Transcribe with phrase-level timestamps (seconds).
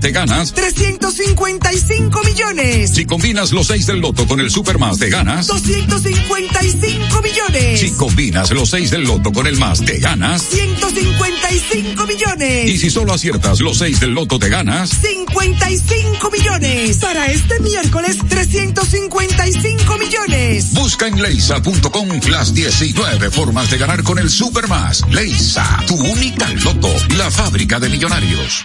[0.00, 2.90] más de ganas 355 millones.
[2.90, 7.80] Si combinas los 6 del loto con el super más de ganas 255 millones.
[7.80, 12.70] Si combinas los 6 del loto con el más de ganas 155 millones.
[12.70, 16.96] Y si solo aciertas los 6 del loto te ganas 55 millones.
[16.98, 20.72] Para este miércoles 355 millones.
[20.72, 25.04] Busca en leisa.com las 19 formas de ganar con el super más.
[25.10, 28.64] Leisa, tu única loto, la fábrica de millonarios.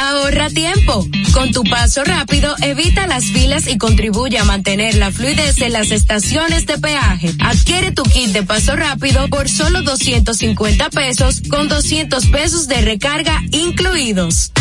[0.00, 1.06] Ahorra tiempo.
[1.32, 5.90] Con tu paso rápido, evita las filas y contribuye a mantener la fluidez en las
[5.90, 7.32] estaciones de peaje.
[7.40, 13.40] Adquiere tu kit de paso rápido por solo 250 pesos con 200 pesos de recarga
[13.50, 14.52] incluidos.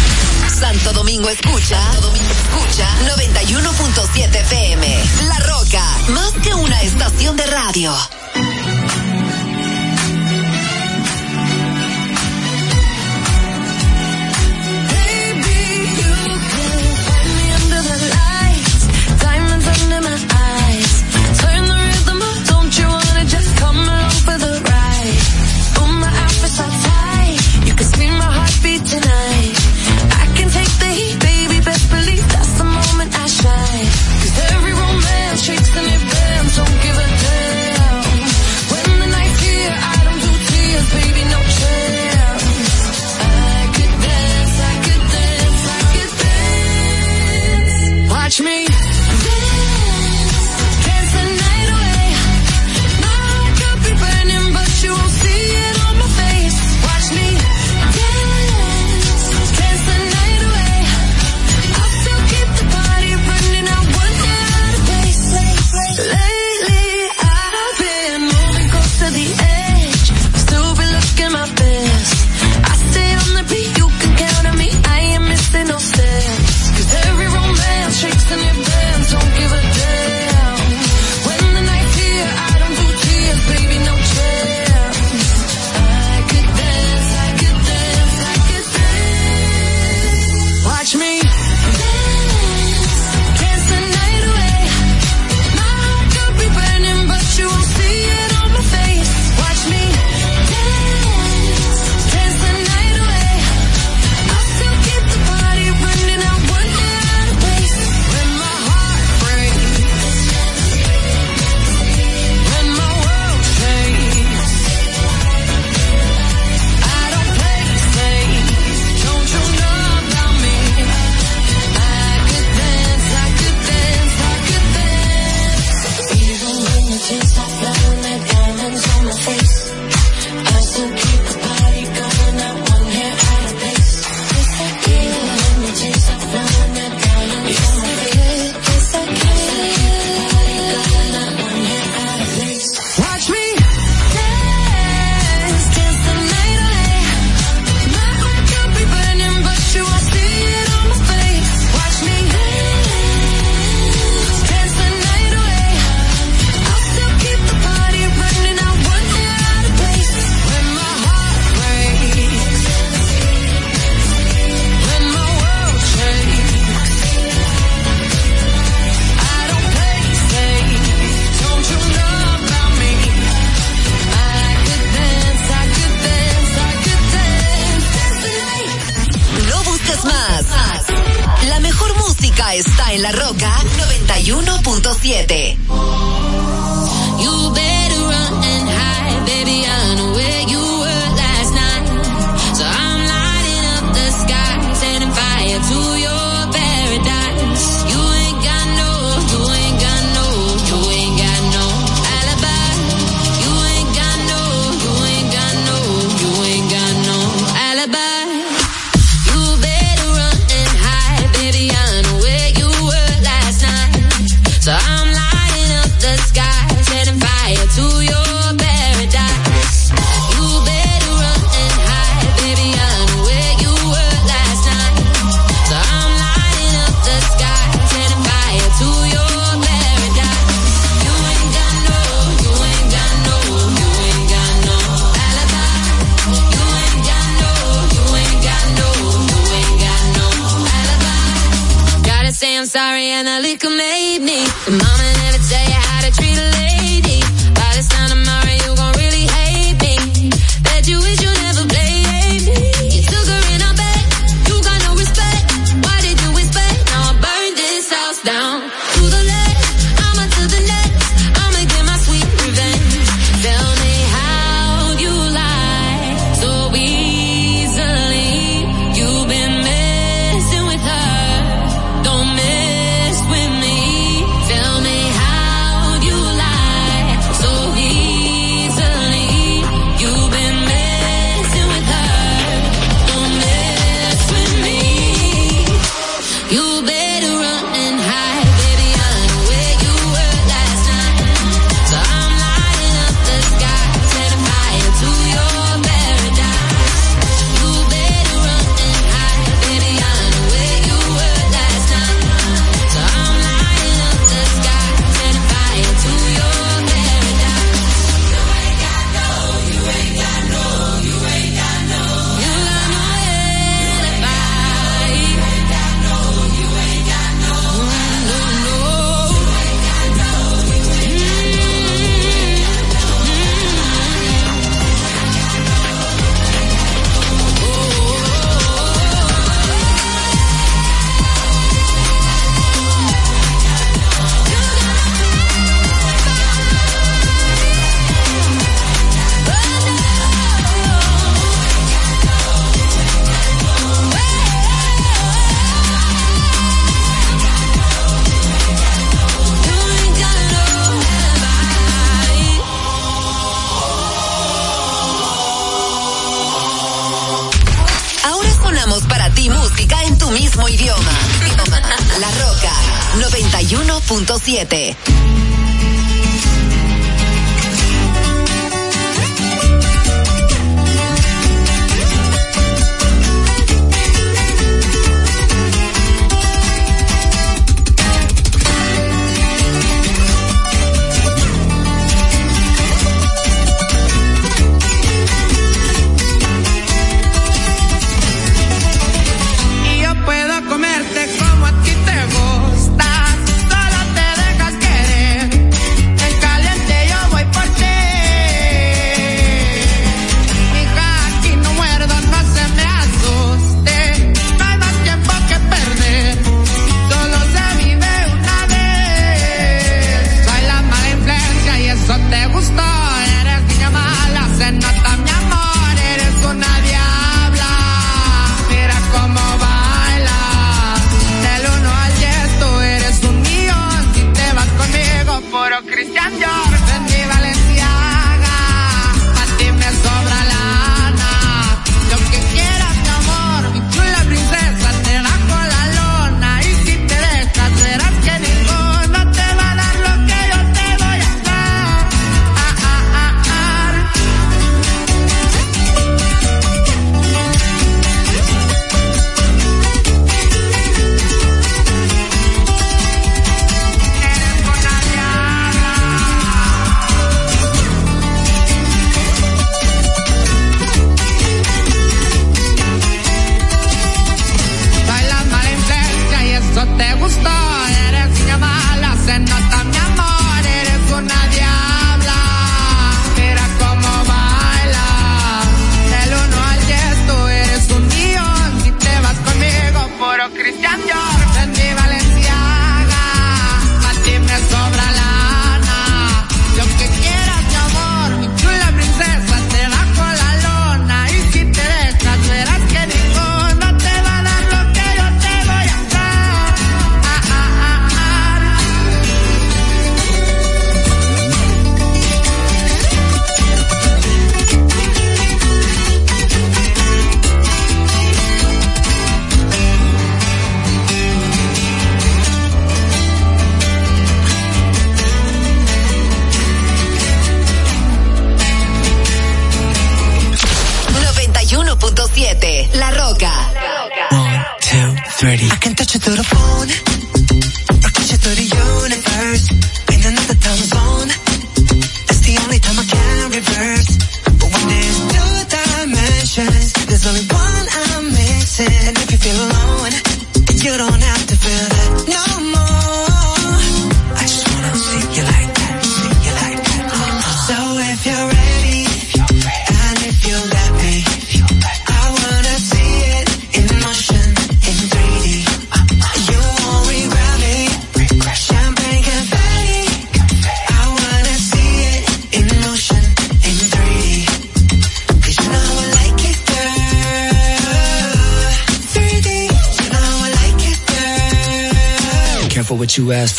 [0.60, 5.04] Santo Domingo escucha, Santo escucha 91.7 FM.
[5.28, 8.21] La Roca, más que una estación de radio.
[28.92, 29.41] tonight.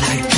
[0.00, 0.31] that.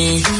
[0.00, 0.39] Me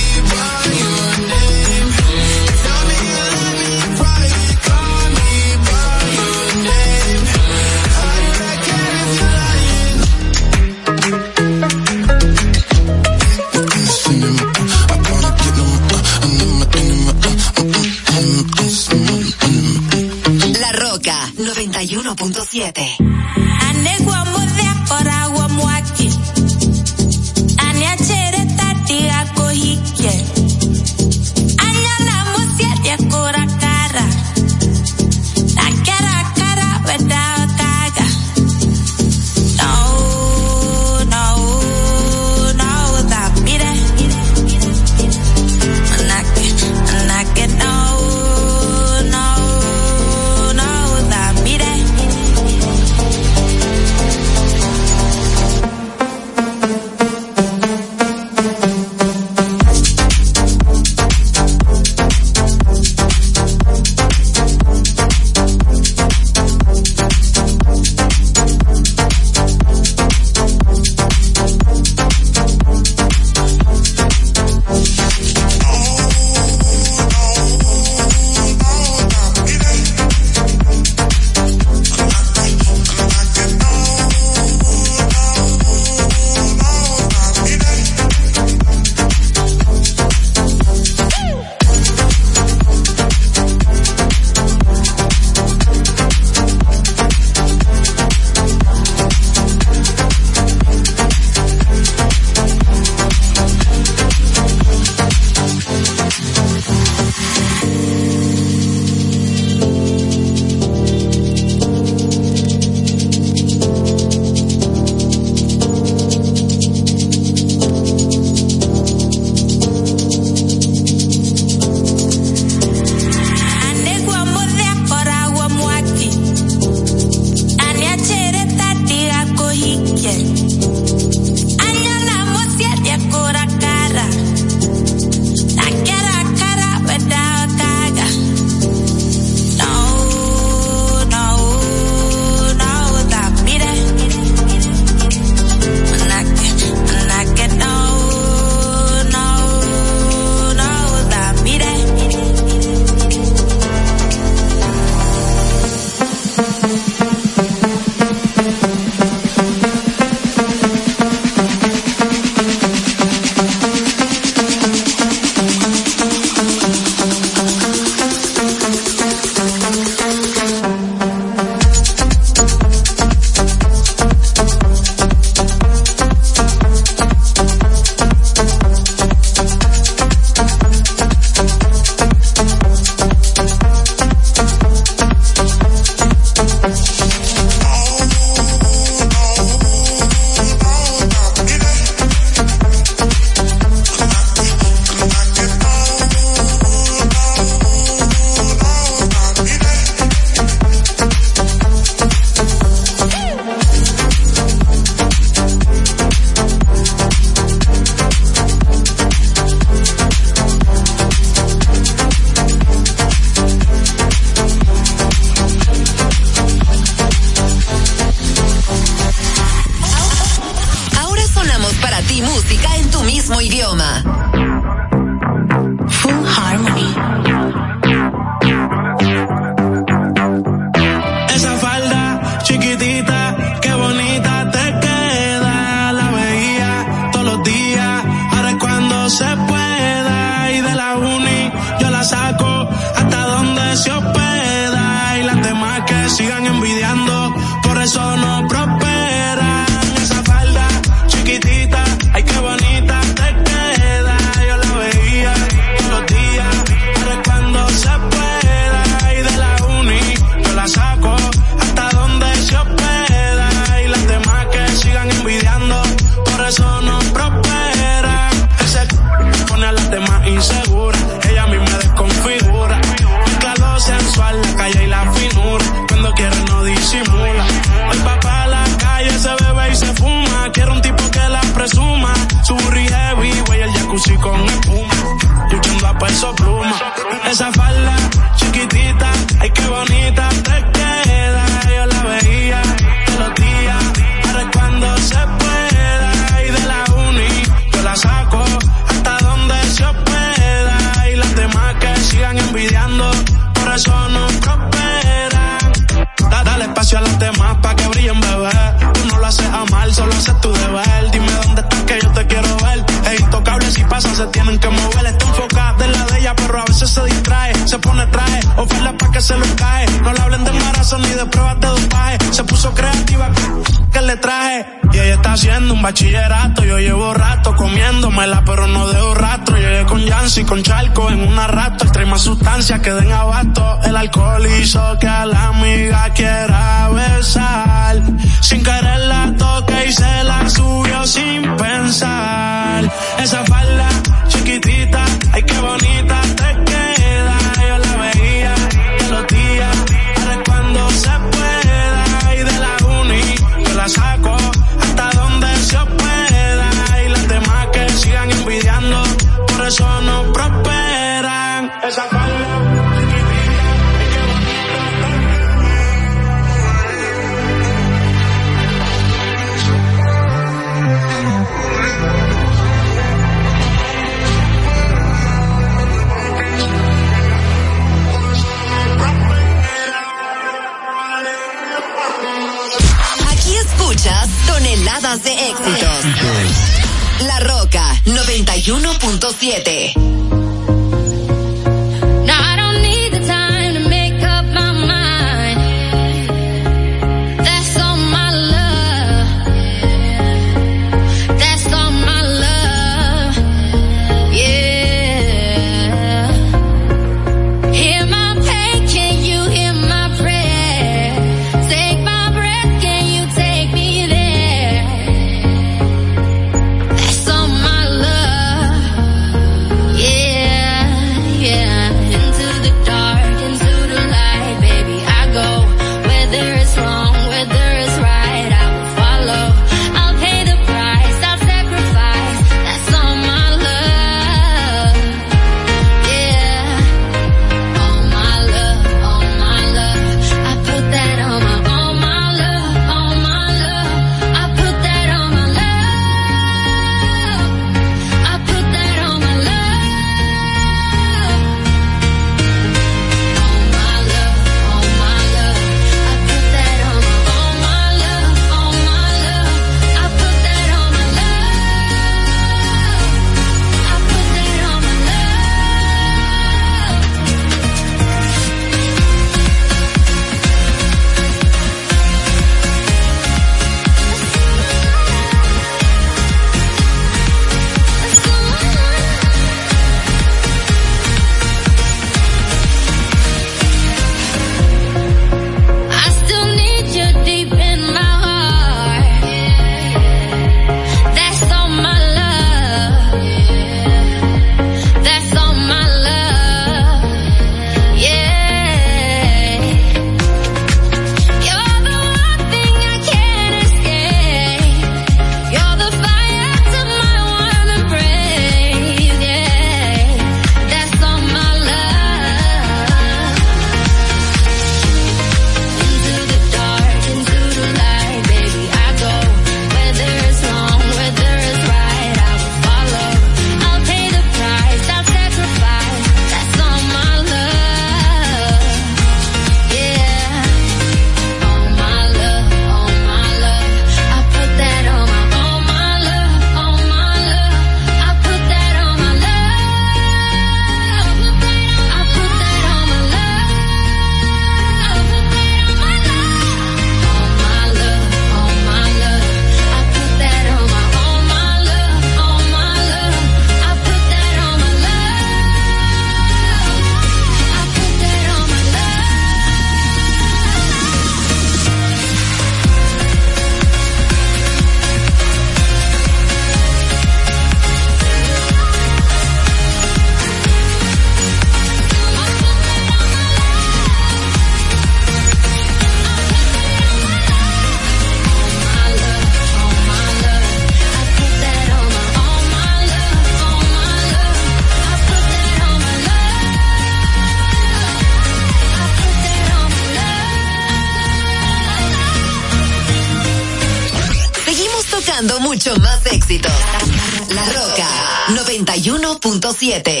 [599.61, 600.00] 91.7.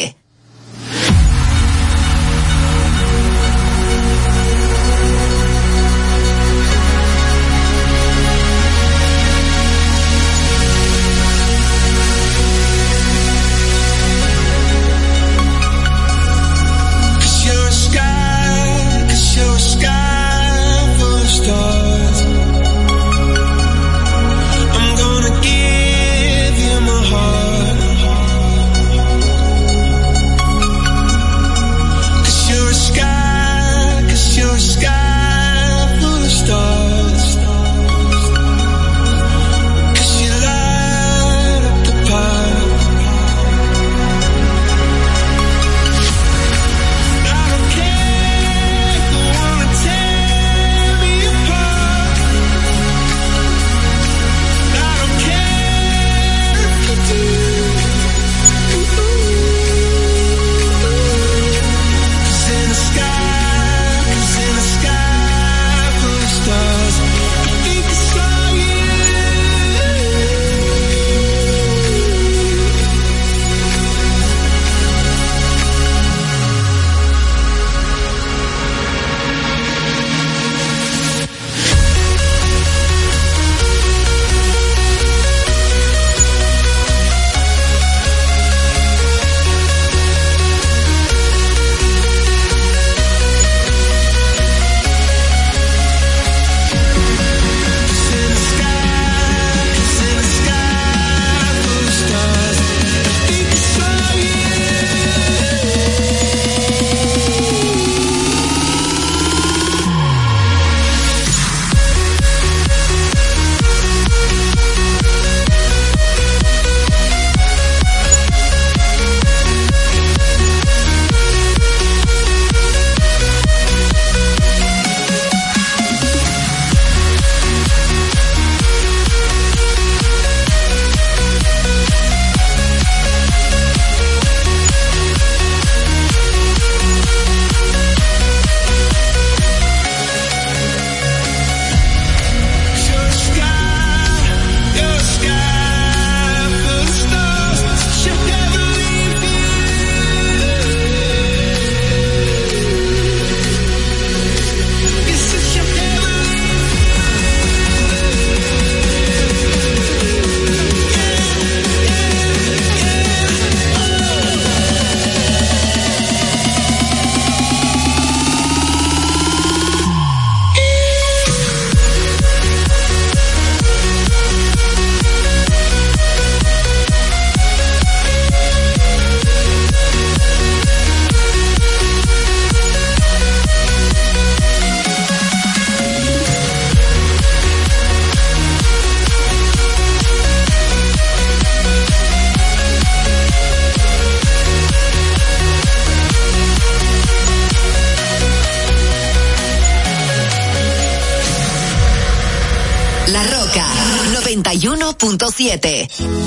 [205.57, 206.20] 91.7.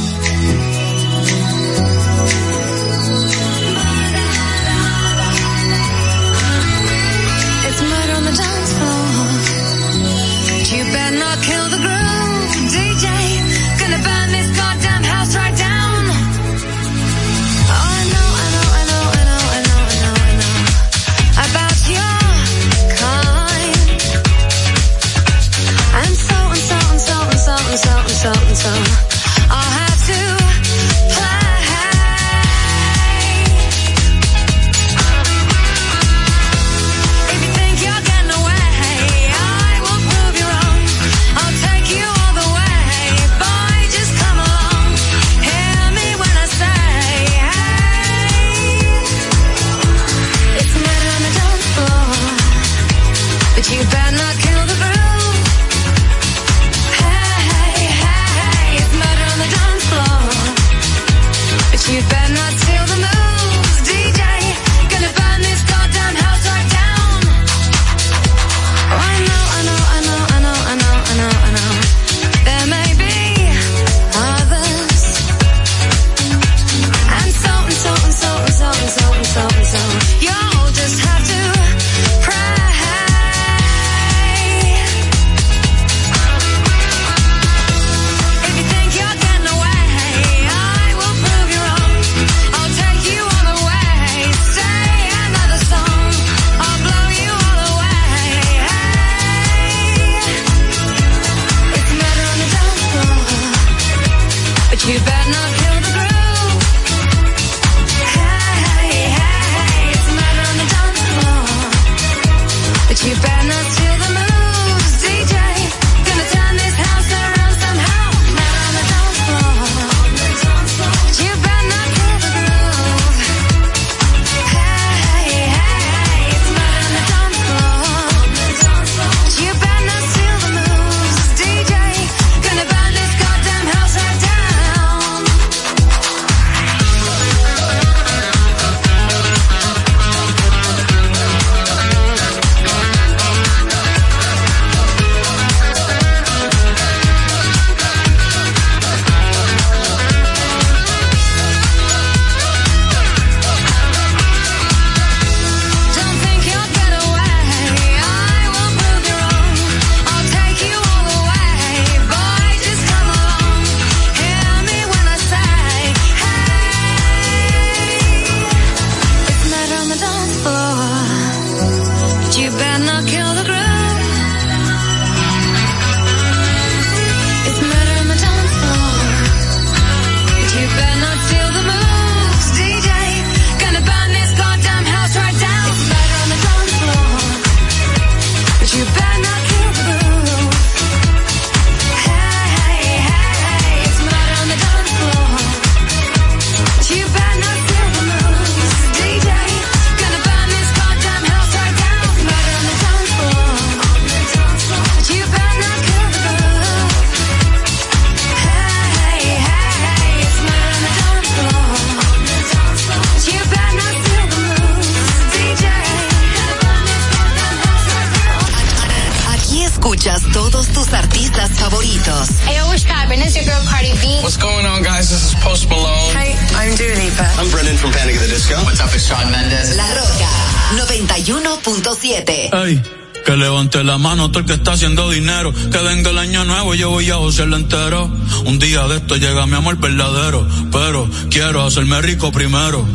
[238.45, 240.47] Un día de esto llega mi amor verdadero.
[240.71, 242.87] Pero quiero hacerme rico primero.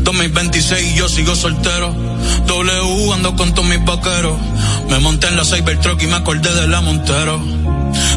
[0.00, 1.94] 2026 y yo sigo soltero.
[2.46, 4.36] W ando con todos mis vaqueros.
[4.90, 7.40] Me monté en la Cybertruck y me acordé de la Montero.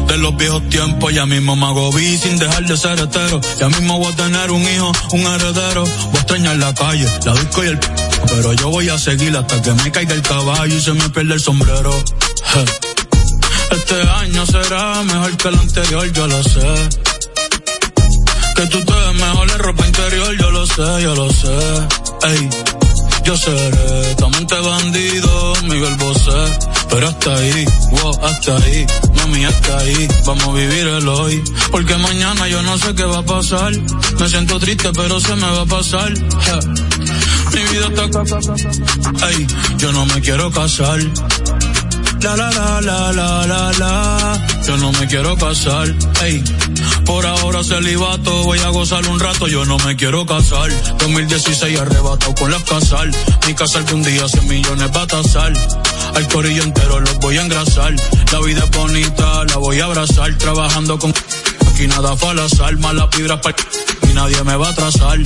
[0.06, 3.40] De los viejos tiempos, ya mismo me hago vi sin dejar de ser hetero.
[3.58, 5.84] Ya mismo voy a tener un hijo, un heredero.
[5.84, 7.80] Voy a extrañar la calle, la disco y el
[8.28, 11.34] pero yo voy a seguir hasta que me caiga el caballo y se me pierda
[11.34, 11.90] el sombrero.
[14.70, 16.88] Mejor que el anterior, yo lo sé.
[18.54, 21.48] Que tú te ves mejor en ropa interior, yo lo sé, yo lo sé.
[22.22, 22.48] Ey,
[23.24, 26.58] yo seré tu amante bandido, Miguel Bosé.
[26.88, 30.08] Pero hasta ahí, wow, hasta ahí, mami, hasta ahí.
[30.24, 31.42] Vamos a vivir el hoy.
[31.72, 33.72] Porque mañana yo no sé qué va a pasar.
[34.20, 36.12] Me siento triste, pero se me va a pasar.
[36.12, 39.46] Mi vida está Ey,
[39.78, 41.00] yo no me quiero casar.
[42.22, 44.46] La la la la la la la.
[44.66, 45.88] Yo no me quiero casar.
[46.22, 46.44] Ey,
[47.06, 48.44] por ahora celibato.
[48.44, 49.48] Voy a gozar un rato.
[49.48, 50.70] Yo no me quiero casar.
[50.98, 53.10] 2016 arrebatado con las casal.
[53.46, 55.52] Mi casal que un día 100 millones va a tasar.
[56.14, 57.94] Al corillo entero los voy a engrasar.
[58.32, 60.36] La vida es bonita, la voy a abrazar.
[60.36, 61.14] Trabajando con
[61.72, 62.76] aquí nada fue al azar.
[62.76, 63.56] Malas vibras para
[64.08, 65.18] y nadie me va a atrasar.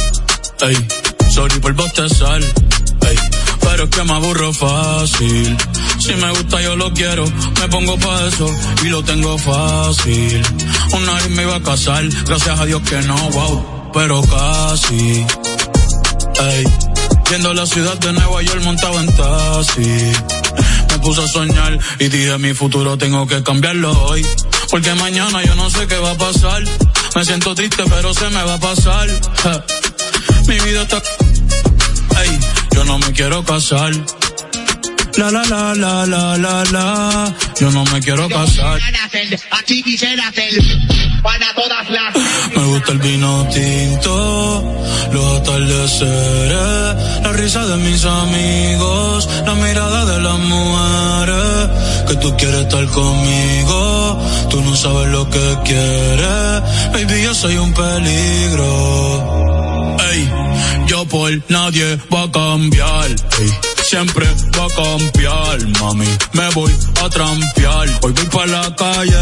[0.61, 0.89] Ey,
[1.29, 2.41] sorry por bostezar.
[2.41, 3.19] Ey,
[3.61, 5.57] pero es que me aburro fácil.
[6.05, 8.47] Si me gusta yo lo quiero, me pongo pa' eso
[8.83, 10.43] y lo tengo fácil.
[10.93, 15.25] Una vez me iba a casar, gracias a Dios que no, wow, pero casi.
[16.43, 16.65] Ey,
[17.31, 20.13] viendo la ciudad de Nueva York montado en taxi.
[20.91, 24.27] Me puse a soñar y dije mi futuro tengo que cambiarlo hoy.
[24.71, 26.65] Porque mañana yo no sé qué va a pasar.
[27.17, 29.09] Me siento triste pero se me va a pasar.
[30.49, 30.99] Mi vida está...
[32.21, 32.39] Ey,
[32.75, 33.95] yo no me quiero casar.
[35.17, 37.35] La la la la la la la.
[37.61, 38.81] Yo no me quiero casar.
[39.53, 40.53] Aquí quisiera hacer
[41.23, 42.17] para todas las.
[42.57, 44.75] Me gusta el vino tinto,
[45.13, 51.71] los atardeceres, la risa de mis amigos, la mirada de las mujeres.
[52.09, 54.19] Que tú quieres estar conmigo,
[54.51, 56.63] tú no sabes lo que quieres.
[56.93, 58.67] Baby, yo soy un peligro.
[60.11, 60.29] Ey,
[60.89, 63.11] yo por nadie va a cambiar.
[63.11, 64.27] Ey siempre
[64.59, 66.09] va a cambiar, mami.
[66.33, 66.73] Me voy
[67.03, 67.89] a trampear.
[68.03, 69.17] Hoy voy para la calle,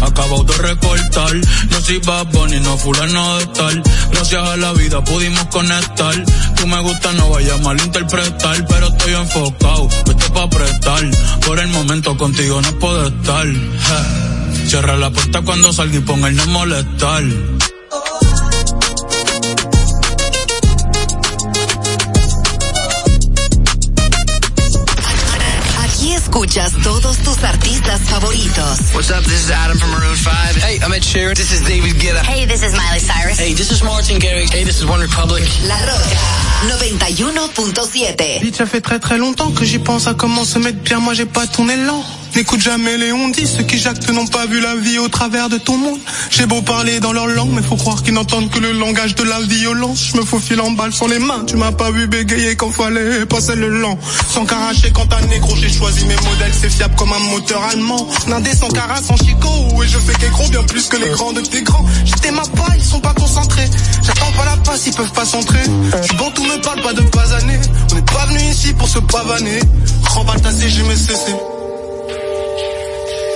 [0.00, 1.36] acabo de recortar.
[1.70, 3.82] No soy Bad Bunny, no fulano de tal.
[4.12, 6.14] Gracias a la vida pudimos conectar.
[6.56, 9.88] Tú me gusta, no vayas a malinterpretar, pero estoy enfocado.
[10.06, 11.10] Vete pa' prestar.
[11.46, 13.46] Por el momento contigo no puedo estar.
[14.66, 17.24] Cierra la puerta cuando salga y ponga el molestar.
[27.86, 28.94] Artistas favoritos.
[28.94, 29.24] What's up?
[29.24, 30.56] This is Adam from Maroon 5.
[30.56, 31.34] Hey, I'm Ed Sheeran.
[31.34, 32.22] This is David Guetta.
[32.24, 33.38] Hey, this is Miley Cyrus.
[33.38, 34.52] Hey, this is Martin Garrix.
[34.52, 35.44] Hey, this is One Republic.
[35.66, 38.40] La Roca 91.7.
[38.40, 41.14] Dit, ça fait très très longtemps que j'y pense à comment se mettre bien, moi
[41.14, 42.02] j'ai pas tourné lent.
[42.34, 45.48] N'écoute jamais les on dit, ceux qui jactent n'ont pas vu la vie au travers
[45.48, 45.98] de ton monde.
[46.30, 49.22] J'ai beau parler dans leur langue, mais faut croire qu'ils n'entendent que le langage de
[49.22, 50.10] la violence.
[50.12, 53.24] Je me faufile en balle sur les mains, tu m'as pas vu bégayer quand fallait
[53.26, 53.98] passer le lent.
[54.28, 58.06] Sans caracher quand t'as négro, j'ai choisi mes modèles, c'est fiable comme un moteur allemand.
[58.58, 59.48] Sans cara, sans chico,
[59.82, 61.84] et je fais qu'écro bien plus que les grands de tes grands.
[62.04, 63.68] J'étais ma pas, ils sont pas concentrés.
[64.02, 65.62] J'attends pas la passe, ils peuvent pas s'entrer.
[65.62, 67.60] Je bon tout me parle pas de pas années.
[67.90, 69.60] On n'est pas venu ici pour se pavaner.
[70.04, 71.34] Remballe ta CG, mais cessé.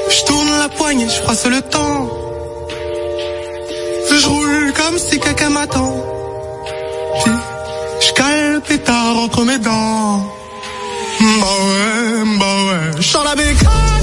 [0.09, 2.09] Je tourne la poignée, je froisse le temps.
[4.11, 5.95] Je roule comme si quelqu'un m'attend.
[8.01, 10.26] Je cale le pétard entre mes dents.
[11.20, 13.03] Bah ouais, bah ouais.
[13.03, 13.99] Je la bécane.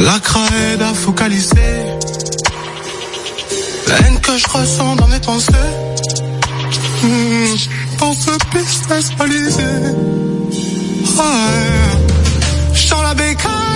[0.00, 0.06] Ouais.
[0.06, 1.56] La craie à focaliser.
[3.88, 5.52] La haine que je ressens dans mes pensées.
[7.02, 7.54] Hmm,
[7.98, 9.62] Dans ce business balisé.
[11.18, 11.34] Ouais.
[12.74, 13.69] Je la bécanie,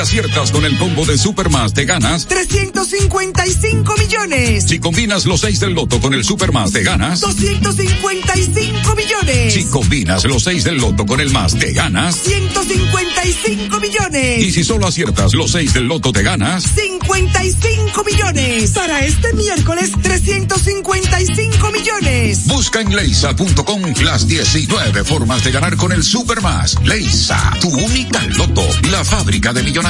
[0.00, 2.26] aciertas con el combo de Supermas, te ganas.
[2.26, 4.64] 355 millones.
[4.64, 7.20] Si combinas los 6 del loto con el Supermas, te ganas.
[7.20, 9.54] 255 millones.
[9.54, 12.16] Si combinas los 6 del loto con el más, te ganas.
[12.16, 14.42] 155 millones.
[14.42, 16.64] Y si solo aciertas los 6 del loto, te ganas.
[16.64, 18.70] 55 millones.
[18.70, 22.46] Para este miércoles, 355 millones.
[22.46, 26.76] Busca en leisa.com las 19 formas de ganar con el Supermas.
[26.84, 29.89] Leisa, tu única loto, la fábrica de millonarios.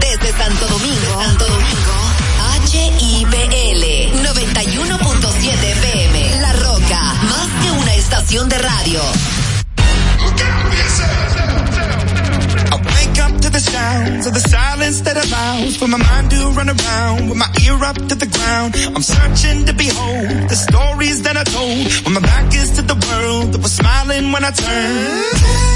[0.00, 1.96] Desde Santo Domingo, Santo Domingo,
[2.72, 3.84] HIPL
[4.22, 6.40] 91.7 FM.
[6.40, 9.00] La Roca, más que una estación de radio.
[13.56, 17.48] The sounds of the silence that allows for my mind to run around with my
[17.64, 18.76] ear up to the ground.
[18.76, 22.92] I'm searching to behold the stories that I told when my back is to the
[22.92, 25.75] world that was smiling when I turned.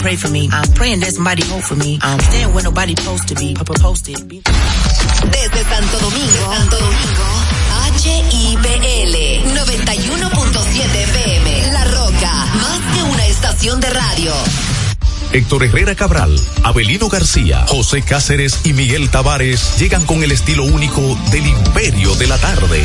[0.00, 0.48] Pray for me.
[0.52, 1.98] I'm praying that somebody hope for me.
[2.02, 3.54] I'm staying where nobody supposed to be.
[3.54, 4.16] P- Posted.
[4.18, 7.26] Desde Santo Domingo, Santo Domingo,
[8.00, 9.16] HIPL
[9.54, 11.72] 91.7 FM.
[11.72, 14.32] La Roca, más que una estación de radio.
[15.32, 21.16] Héctor Herrera Cabral, Abelino García, José Cáceres y Miguel Tavares llegan con el estilo único
[21.30, 22.82] del imperio de la tarde.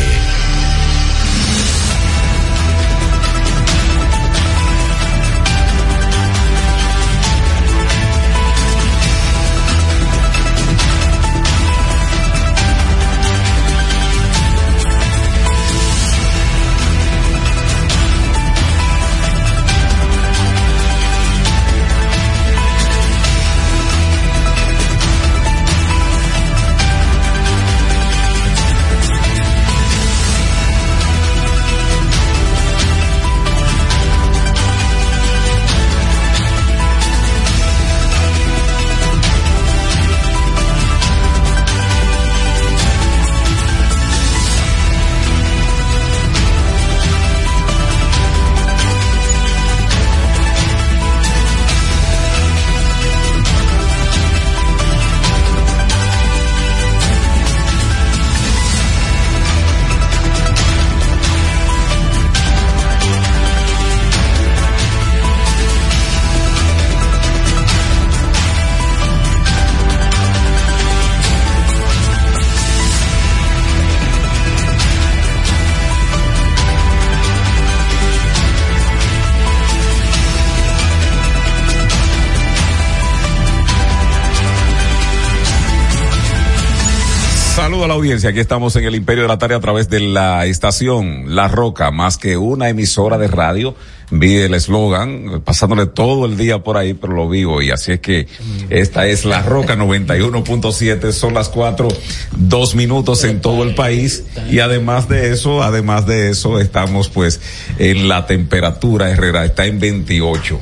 [87.85, 88.31] A la audiencia.
[88.31, 91.91] Aquí estamos en el Imperio de la Tarde a través de la estación La Roca,
[91.91, 93.75] más que una emisora de radio.
[94.09, 97.61] Vi el eslogan, pasándole todo el día por ahí, pero lo vivo.
[97.61, 98.27] Y así es que
[98.69, 101.11] esta es La Roca 91.7.
[101.11, 101.87] Son las cuatro,
[102.35, 104.25] dos minutos en todo el país.
[104.49, 107.39] Y además de eso, además de eso, estamos pues
[107.77, 110.59] en la temperatura, Herrera, está en 28.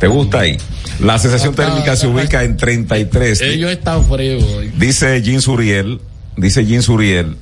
[0.00, 0.56] ¿Te gusta ahí?
[1.00, 3.40] La sensación térmica se ubica en 33.
[3.40, 4.42] Ellos están fríos.
[4.42, 4.72] hoy.
[4.76, 6.00] Dice Jean Suriel,
[6.36, 7.36] dice Jean Suriel,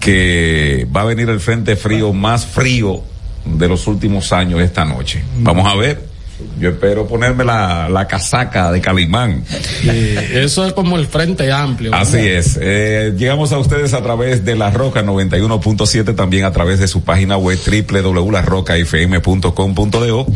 [0.00, 3.02] que va a venir el frente frío más frío
[3.44, 5.22] de los últimos años esta noche.
[5.38, 6.16] Vamos a ver.
[6.60, 9.42] Yo espero ponerme la, la casaca de Calimán.
[9.46, 9.88] Sí,
[10.32, 11.92] eso es como el frente amplio.
[11.92, 12.06] ¿verdad?
[12.06, 12.58] Así es.
[12.60, 17.04] Eh, llegamos a ustedes a través de La Roca 91.7, también a través de su
[17.04, 20.26] página web www.larrocafm.com.do,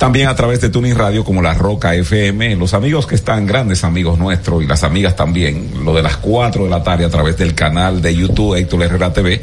[0.00, 3.84] también a través de Tuning Radio como La Roca FM, los amigos que están, grandes
[3.84, 7.36] amigos nuestros y las amigas también, lo de las 4 de la tarde a través
[7.36, 9.42] del canal de YouTube Héctor Herrera TV.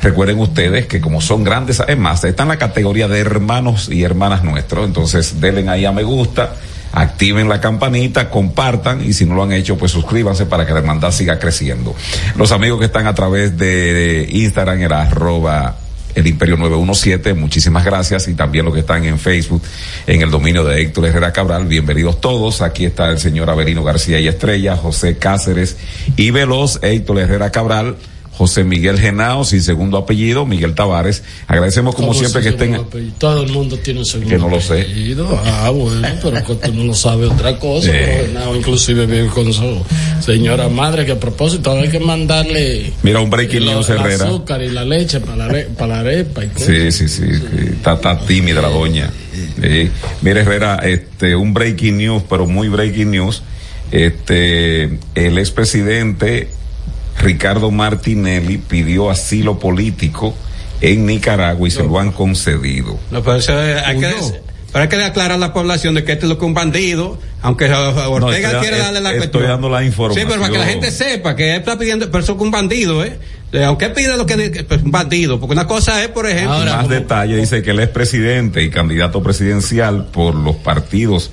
[0.00, 4.04] Recuerden ustedes que como son grandes, es más, está en la categoría de hermanos y
[4.04, 6.52] hermanas nuestros, entonces denle ahí a me gusta
[6.92, 10.78] activen la campanita, compartan y si no lo han hecho, pues suscríbanse para que la
[10.78, 11.96] hermandad siga creciendo.
[12.36, 15.76] Los amigos que están a través de, Instagram, el arroba
[16.16, 19.62] el Imperio 917, muchísimas gracias y también los que están en Facebook,
[20.06, 22.62] en el dominio de Héctor Herrera Cabral, bienvenidos todos.
[22.62, 25.76] Aquí está el señor Averino García y Estrella, José Cáceres
[26.16, 27.96] y Veloz, Héctor Herrera Cabral.
[28.36, 31.22] José Miguel Genao, sin segundo apellido, Miguel Tavares.
[31.46, 32.74] Agradecemos como ¿Cómo siempre que estén.
[32.74, 33.14] el apellido?
[33.18, 34.82] Todo el mundo tiene un segundo Que no lo sé.
[34.82, 35.40] apellido.
[35.44, 37.88] Ah, bueno, pero que tú no lo sabes otra cosa.
[37.90, 39.82] Pero Genao inclusive vive con su
[40.20, 44.26] señora madre, que a propósito hay que mandarle Mira, un breaking news, el Herrera.
[44.26, 46.66] azúcar y la leche para la, para la arepa y cosas.
[46.66, 49.10] Sí, sí, sí, sí, Está, está tímida la doña.
[49.62, 49.90] Sí.
[50.20, 53.42] Mira, Herrera, este, un breaking news, pero muy breaking news.
[53.92, 56.48] Este, el expresidente
[57.18, 60.34] Ricardo Martinelli pidió asilo político
[60.80, 62.98] en Nicaragua y se lo han concedido.
[63.10, 64.14] No, pero eso es- hay que,
[64.72, 67.18] pero hay que aclarar a la población de que esto es lo que un bandido,
[67.40, 69.46] aunque Ortega estoy- quiere darle la estoy cuestión.
[69.52, 70.22] dando la información.
[70.26, 72.50] Sí, pero para que la gente sepa que él está pidiendo, pero eso es un
[72.50, 73.18] bandido, ¿eh?
[73.52, 76.88] Eh, Aunque pide lo que, pues, un bandido, porque una cosa es, por ejemplo, Más
[76.88, 81.30] detalle dice que él es presidente y candidato presidencial por los partidos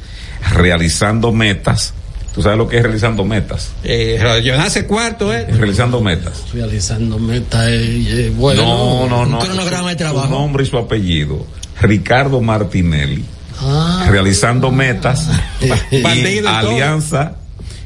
[0.54, 1.94] realizando metas.
[2.34, 3.72] ¿Tú sabes lo que es realizando metas?
[3.84, 5.46] eh, llenarse cuarto, ¿eh?
[5.52, 6.44] Realizando metas.
[6.52, 8.64] Realizando metas, eh, eh, bueno.
[8.64, 9.40] no, no, no.
[9.40, 10.30] Un cronograma de Su trabajo.
[10.30, 11.46] nombre y su apellido.
[11.80, 13.24] Ricardo Martinelli.
[13.62, 14.08] Ah.
[14.10, 15.30] Realizando metas.
[15.92, 16.54] y Bandido y.
[16.54, 17.34] Alianza.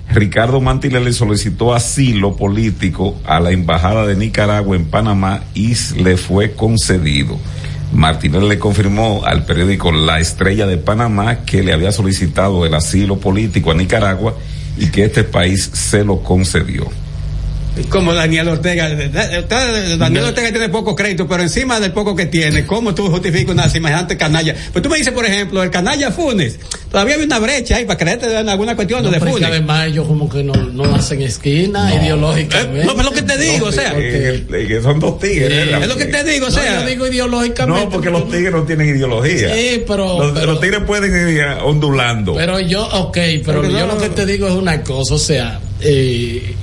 [0.09, 6.53] Ricardo Martinelli solicitó asilo político a la embajada de Nicaragua en Panamá y le fue
[6.53, 7.37] concedido.
[7.93, 13.17] Martinelli le confirmó al periódico La Estrella de Panamá que le había solicitado el asilo
[13.17, 14.35] político a Nicaragua
[14.77, 16.89] y que este país se lo concedió.
[17.89, 18.89] Como Daniel Ortega.
[18.89, 23.09] Eh, eh, Daniel Ortega tiene poco crédito, pero encima del poco que tiene, ¿cómo tú
[23.09, 24.55] justificas una semejante canalla?
[24.73, 26.59] Pues tú me dices, por ejemplo, el canalla Funes.
[26.91, 29.43] Todavía hay una brecha ahí para creerte en alguna cuestión No, de pero es que
[29.43, 29.49] Funes.
[29.57, 32.82] además ellos como que no, no hacen esquina ideológicamente.
[32.82, 33.93] Eh, no, pero es lo que te digo, o sea.
[33.97, 35.49] Eh, eh, que son dos tigres.
[35.49, 35.55] Sí.
[35.57, 35.82] ¿verdad?
[35.84, 36.82] Es lo que te digo, o No, sea.
[36.82, 37.84] yo digo ideológicamente.
[37.86, 39.53] No, porque los tigres no tienen ideología.
[39.53, 42.34] Sí, pero- Los, pero- los tigres pueden ir eh, ondulando.
[42.36, 45.19] Pero yo, ok, pero Porque yo no- lo que te digo es una cosa, o
[45.19, 46.55] sea, eh,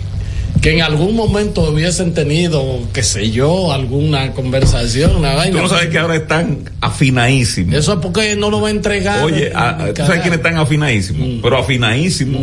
[0.62, 5.56] que en algún momento hubiesen tenido, qué sé yo, alguna conversación, una vaina.
[5.56, 7.74] Tú no sabes que ahora están afinadísimos.
[7.74, 9.22] Eso es porque no lo va a entregar.
[9.24, 11.28] Oye, a- en ¿tú sabes quiénes están afinadísimos?
[11.28, 11.40] Mm.
[11.42, 12.40] Pero afinadísimos.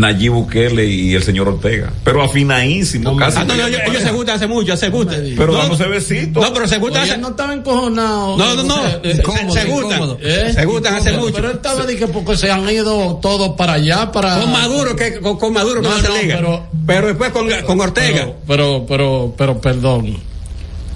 [0.00, 1.92] Nayib Bukele y el señor Ortega.
[2.04, 3.18] Pero afinadísimos.
[3.18, 5.22] casi Ah, no, no, ellos, ellos se gustan hace mucho, se gustan.
[5.36, 6.42] Pero no, dándose besitos.
[6.42, 7.18] no, pero se gustan hace.
[7.18, 8.36] no estaba encojonado.
[8.36, 8.74] No, no, no.
[8.82, 9.22] Sea, Se- eh,
[9.52, 10.16] se gustan.
[10.20, 10.52] ¿Eh?
[10.54, 11.26] Se gustan hace Incómodo.
[11.26, 11.36] mucho.
[11.36, 14.40] Pero él estaba de que porque se han ido todos para allá, para.
[14.40, 16.36] Con Maduro, que, con, con Maduro que No, no, se no, liga.
[16.36, 18.28] pero- Pero, después con, con Ortega.
[18.46, 20.27] Pero, pero, pero, pero, perdón.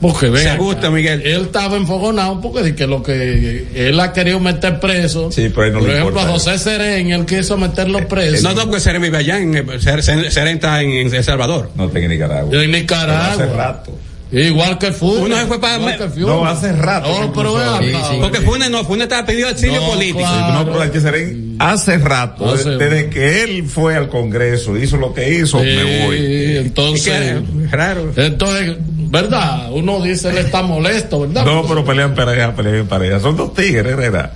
[0.02, 0.56] Porque Se vea.
[0.56, 1.22] gusta, Miguel.
[1.24, 5.30] Él estaba enfogonado porque de que lo que él ha querido meter preso.
[5.32, 8.06] Sí, pero a él no por le ejemplo, a importa José Serén, él quiso meterlo
[8.08, 8.48] preso.
[8.48, 11.70] no, no, porque Serén vive allá, en, Serén está en, en El Salvador.
[11.76, 12.62] No está en Nicaragua.
[12.62, 13.34] En Nicaragua.
[13.36, 13.98] Pero hace rato.
[14.32, 15.20] Igual que Funes.
[15.26, 15.96] Uno se fue para-.
[16.16, 17.20] No, hace rato.
[17.20, 20.20] No, pero vea acá, Porque Funes no, Funes estaba pidió auxilio No, político.
[20.20, 20.54] claro.
[20.54, 24.74] No, pero hay que ser en- hace rato, Hace- desde que él fue al Congreso,
[24.78, 26.56] hizo lo que hizo, Sí, me voy.
[26.56, 27.08] entonces.
[27.08, 28.10] Es que, raro.
[28.16, 28.76] Entonces,
[29.12, 29.70] ¿verdad?
[29.72, 31.44] Uno dice él está molesto, ¿verdad?
[31.44, 33.20] No, pero pelean pareja, pelean pareja.
[33.20, 34.32] Son dos tigres, Herrera.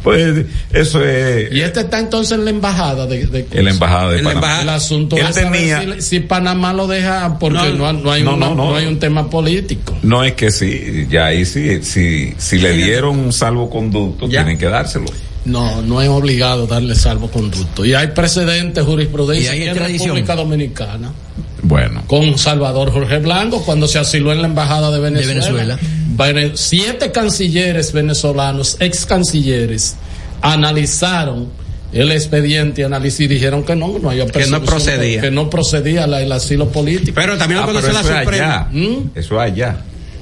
[0.00, 4.12] Pues eso es Y este está entonces en la embajada de, de en la embajada
[4.12, 4.32] de Panamá.
[4.32, 4.62] embajada.
[4.62, 8.22] El asunto Él es tenía- si, si Panamá lo deja porque no, No, no hay
[8.22, 8.70] no, una- no, no.
[8.70, 9.96] no hay un tema político.
[10.02, 14.44] No es que sí, ya ahí sí, si, si le dieron un salvoconducto, Ya.
[14.44, 15.06] tienen que dárselo.
[15.48, 17.84] No, no es obligado darle salvoconducto.
[17.84, 19.74] Y hay precedentes, jurisprudencia en.
[19.76, 21.12] República Dominicana.
[21.62, 22.04] Bueno.
[22.06, 25.34] Con Salvador Jorge Blanco cuando se asiló en la embajada de Venezuela.
[25.40, 25.78] Venezuela.
[26.16, 29.96] Vene- siete cancilleres venezolanos, ex cancilleres,
[30.40, 31.48] analizaron
[31.92, 35.20] el expediente analiz- y dijeron que no, no había Que no procedía.
[35.22, 37.12] Que no procedía la- el asilo político.
[37.14, 38.68] Pero también lo Ah, la eso es Suprema.
[38.68, 38.68] allá.
[39.14, 39.76] Eso es allá.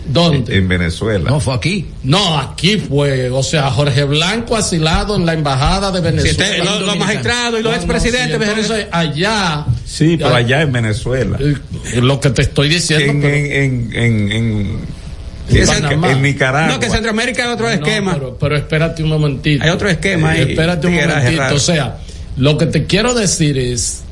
[0.08, 0.56] ¿Dónde?
[0.56, 1.30] En Venezuela.
[1.30, 1.86] No, fue aquí.
[2.04, 6.34] No, aquí fue, o sea, Jorge Blanco asilado en la embajada de Venezuela.
[6.36, 10.34] Sí, este- los- los magistrados y los No, no, expresidentes sí, entonces, allá, Sí, pero
[10.34, 11.38] allá en Venezuela.
[11.40, 13.12] es lo que te estoy diciendo.
[13.12, 14.80] En, pero- en, en, en, en,
[15.50, 16.12] En en- Panamá.
[16.12, 16.72] en Nicaragua.
[16.74, 18.14] No, que Centroamérica hay otro No, esquema.
[18.14, 19.62] pero, pero espérate un momentito.
[19.64, 20.42] Hay otro esquema ahí.
[20.50, 21.54] Espérate un momentito.
[21.54, 21.98] O sea,
[22.36, 24.02] lo que te quiero decir es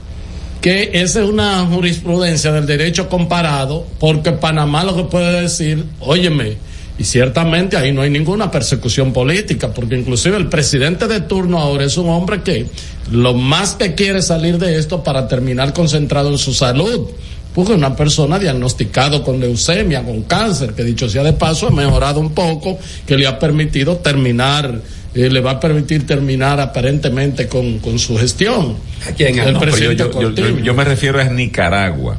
[0.65, 6.57] que esa es una jurisprudencia del derecho comparado, porque Panamá lo que puede decir, óyeme,
[6.99, 11.85] y ciertamente ahí no hay ninguna persecución política, porque inclusive el presidente de turno ahora
[11.85, 12.65] es un hombre que
[13.11, 17.11] lo más que quiere salir de esto para terminar concentrado en su salud.
[17.55, 22.19] Porque una persona diagnosticado con leucemia, con cáncer, que dicho sea de paso, ha mejorado
[22.19, 24.81] un poco, que le ha permitido terminar,
[25.15, 28.77] eh, le va a permitir terminar aparentemente con, con su gestión.
[29.09, 29.39] ¿A quién?
[29.39, 30.49] El No, yo, presidente yo- yo- Cortiño.
[30.51, 32.19] yo- yo me refiero a Nicaragua.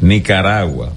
[0.00, 0.92] Nicaragua.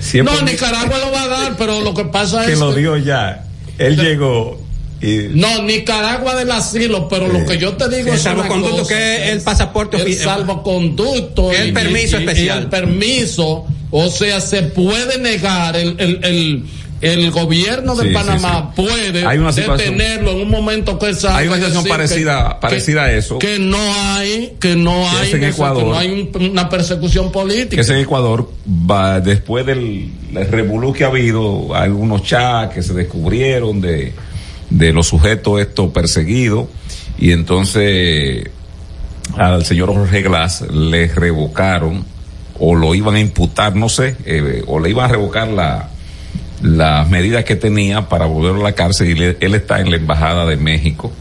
[0.00, 2.80] Siempre No, Nicaragua lo va a dar, pero lo que pasa que es lo que-
[2.80, 3.44] dio ya.
[3.78, 4.60] Él llegó
[5.00, 8.94] y No, Nicaragua del asilo, pero lo que yo te digo El es salvoconducto cosa,
[8.94, 12.58] que es el pasaporte el salvoconducto El y- permiso y- y especial.
[12.60, 16.64] el permiso, o sea, se puede negar el el, el,
[17.02, 18.82] el gobierno de Sí, Panamá sí.
[18.82, 22.60] puede Hay una situación- detenerlo en un momento que salga Hay una situación parecida- que-
[22.60, 23.38] parecida a eso.
[23.38, 25.84] que no hay que no Que hay en eso, que Ecuador.
[25.84, 28.50] no hay un- una persecución política que es en Ecuador,
[28.90, 34.12] va, después del el revolú que ha habido, algunos chats que se descubrieron de,
[34.70, 36.66] de los sujetos estos perseguidos,
[37.18, 38.50] y entonces
[39.36, 42.04] al señor Jorge Glass le revocaron,
[42.58, 45.90] o lo iban a imputar, no sé, eh, o le iban a revocar la
[46.62, 49.96] las medidas que tenía para volverlo a la cárcel y le- él está en la
[49.96, 51.12] embajada de México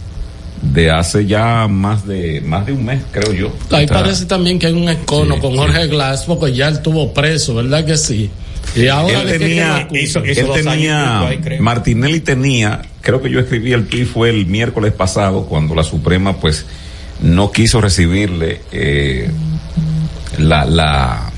[0.61, 4.57] de hace ya más de más de un mes creo yo Ahí Está- parece también
[4.57, 5.57] que hay un escono Sí, con sí.
[5.57, 8.29] Jorge Glass porque ya él tuvo preso, ¿verdad que sí?
[8.75, 10.23] Y ahora él ¿de qué que lo tenía, acusan?
[10.25, 11.29] él tenía,
[11.59, 16.37] Martinelli tenía, creo que yo escribí el tweet fue el miércoles pasado cuando la Suprema
[16.37, 16.65] pues
[17.21, 19.29] no quiso recibirle eh,
[20.39, 21.31] la, la,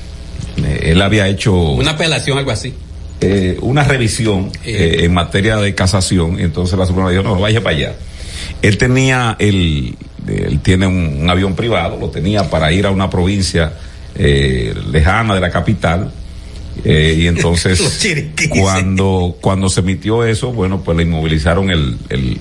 [0.56, 2.72] eh, él había hecho Una apelación, algo así.
[3.20, 7.62] Eh, una revisión eh, en materia de casación, y entonces la Suprema dijo, no, vaya
[7.62, 7.94] para allá.
[8.62, 9.96] Él tenía el,
[10.26, 13.72] él tiene un, un avión privado, lo tenía para ir a una provincia
[14.14, 16.10] eh, lejana de la capital,
[16.84, 17.80] eh, y entonces
[18.48, 22.38] cuando, cuando se emitió eso, bueno, pues le inmovilizaron el, el,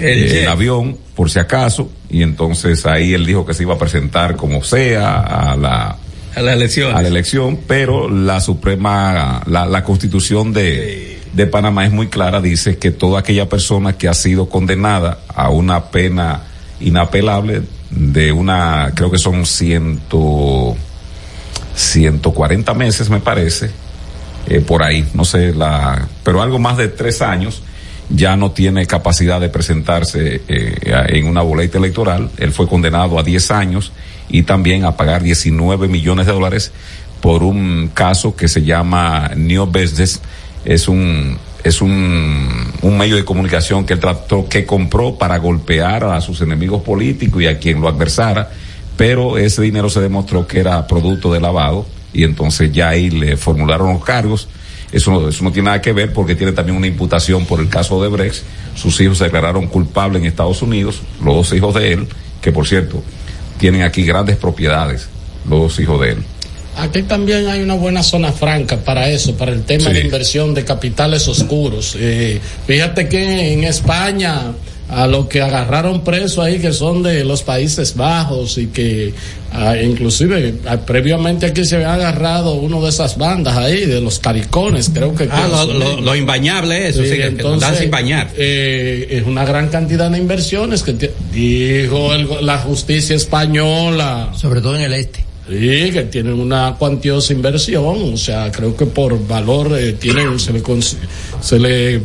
[0.00, 3.74] El eh, el avión, por si acaso, y entonces ahí él dijo que se iba
[3.74, 5.96] a presentar como sea a la,
[6.40, 6.96] A la elección.
[6.96, 12.40] a la elección, pero la Suprema, la, la Constitución de, de Panamá es muy clara,
[12.40, 16.44] dice que toda aquella persona que ha sido condenada a una pena
[16.80, 17.60] inapelable
[17.90, 20.74] de una, creo que son ciento,
[21.74, 23.70] 140 meses me parece,
[24.48, 27.62] eh, por ahí, no sé, la, pero algo más de tres años,
[28.10, 32.30] ya no tiene capacidad de presentarse eh, en una boleta electoral.
[32.38, 33.92] Él fue condenado a 10 años
[34.28, 36.72] y también a pagar 19 millones de dólares
[37.20, 40.20] por un caso que se llama New Business.
[40.64, 46.04] Es un es un, un medio de comunicación que él trató, que compró para golpear
[46.04, 48.50] a sus enemigos políticos y a quien lo adversara,
[48.96, 53.36] pero ese dinero se demostró que era producto de lavado y entonces ya ahí le
[53.36, 54.48] formularon los cargos.
[54.92, 57.68] Eso, no- eso no tiene nada que ver porque tiene también una imputación por el
[57.68, 58.42] caso de Brex.
[58.74, 62.08] Sus hijos se declararon culpables en Estados Unidos, los dos hijos de él,
[62.42, 63.02] que por cierto,
[63.58, 65.08] tienen aquí grandes propiedades,
[65.48, 66.18] los dos hijos de él.
[66.76, 69.92] Aquí también hay una buena zona franca para eso, para el tema Sí.
[69.92, 71.94] de inversión de capitales oscuros.
[71.98, 74.52] Eh, fíjate que en España
[74.90, 79.12] a los que agarraron preso ahí que son de los Países Bajos y que
[79.52, 84.18] ah, inclusive ah, previamente aquí se había agarrado uno de esas bandas ahí de los
[84.18, 87.90] caricones creo que Ah, que lo, lo, lo imbañable, eso sí, que nos dan sin
[87.90, 88.30] bañar.
[88.36, 90.92] eh, es una gran cantidad de inversiones que
[91.32, 94.32] dijo el- la justicia española.
[94.36, 95.24] Sobre todo en el este.
[95.48, 100.52] Sí, que tienen una cuantiosa inversión, o sea, creo que por valor eh, tienen, se
[100.52, 100.62] le,
[101.40, 102.00] se le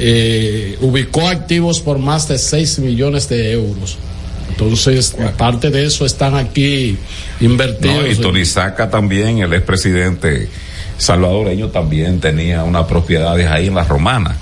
[0.00, 3.98] eh, ubicó activos por más de 6 millones de euros.
[4.50, 6.96] Entonces, parte de eso están aquí
[7.40, 7.96] invertidos.
[7.96, 10.48] No, y Tonisaca también, el expresidente
[10.98, 14.36] salvadoreño, también tenía unas propiedades ahí en la Romana.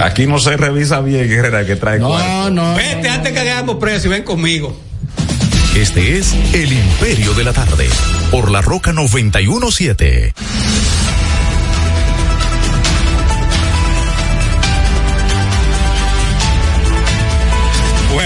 [0.00, 2.50] Aquí no se revisa bien, Herrera, que trae cuarto.
[2.50, 2.74] no.
[2.74, 4.76] Vete antes que hagamos precio y ven conmigo.
[5.76, 7.88] Este es El Imperio de la Tarde,
[8.30, 10.34] por la Roca 917.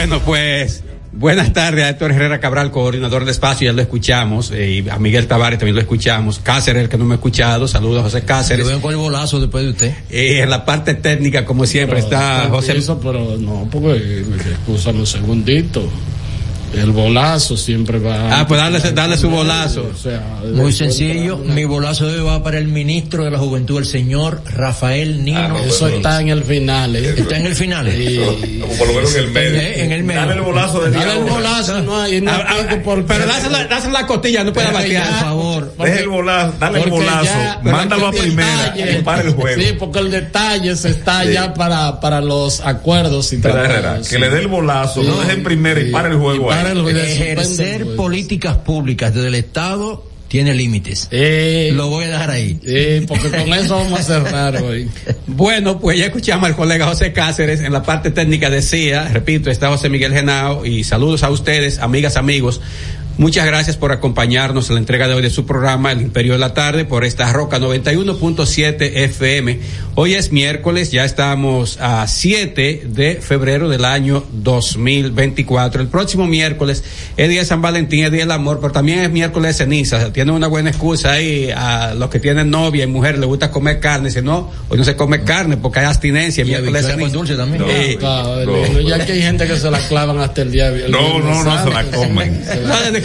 [0.08, 4.70] Bueno, pues buenas tardes a Héctor Herrera Cabral, coordinador de espacio, ya lo escuchamos, eh,
[4.70, 6.38] y a Miguel Tavares también lo escuchamos.
[6.38, 8.64] Cáceres, el que no me ha escuchado, saludos a José Cáceres.
[8.64, 9.94] Yo vengo con el bolazo después de usted.
[10.08, 12.76] Eh, en la parte técnica, como siempre, está José.
[12.76, 15.90] Eso, pero no, porque, escúchame un segundito.
[16.74, 18.40] El bolazo siempre va.
[18.40, 19.90] Ah, pues dale, dale su bolazo.
[19.94, 20.20] O sea,
[20.52, 24.42] Muy sencillo, mi bolazo de hoy va para el ministro de la Juventud, el señor
[24.54, 25.56] Rafael Nino.
[25.58, 26.94] Eso está en el final.
[26.96, 27.14] ¿eh?
[27.16, 27.86] Está en el final.
[28.78, 29.60] Por lo menos en el medio.
[29.60, 30.20] En el medio.
[30.20, 33.64] Dale el bolazo de Dale el bolazo, no hay no Ah, ah, por pero dásela,
[33.66, 35.08] dásela la costilla, no puede Porque batear.
[35.08, 35.74] Por favor.
[35.78, 39.22] Deja el bolazo, dale el Porque bolazo, ya- mándalo a el primera detalle- y para
[39.22, 39.62] el juego.
[39.62, 41.32] Sí, porque el detalle se está Sí.
[41.32, 43.42] ya para, para los acuerdos y sí.
[44.10, 46.76] que le dé el bolazo, lo deje en primera y para el juego para ahí.
[46.76, 46.98] el juego.
[46.98, 51.06] Ejercer políticas públicas desde el Estado tiene límites.
[51.12, 52.58] Eh, Lo voy a dejar ahí.
[52.64, 54.88] eh, porque con eso vamos a cerrar hoy.
[55.28, 57.60] Bueno, pues ya escuchamos al colega José Cáceres.
[57.60, 62.16] En la parte técnica decía, repito, está José Miguel Genao y saludos a ustedes, amigas,
[62.16, 62.60] amigos.
[63.18, 66.38] Muchas gracias por acompañarnos en la entrega de hoy de su programa El Imperio de
[66.38, 69.58] la Tarde por esta Roca 91.7 FM.
[69.94, 75.80] Hoy es miércoles, ya estamos a 7 de febrero del año 2024.
[75.80, 76.84] El próximo miércoles
[77.16, 80.12] es día de San Valentín, es día del amor, pero también es miércoles de ceniza.
[80.12, 83.80] Tiene una buena excusa ahí a los que tienen novia y mujer les gusta comer
[83.80, 84.10] carne.
[84.10, 86.44] Si no, hoy no se come carne porque hay abstinencia.
[86.44, 87.12] Y miércoles de ceniza.
[87.12, 87.64] dulce también.
[87.66, 88.80] Eh, Claro, no.
[88.80, 90.68] ya que hay gente que se la clavan hasta el día.
[90.68, 92.44] el No, no, no, se la comen.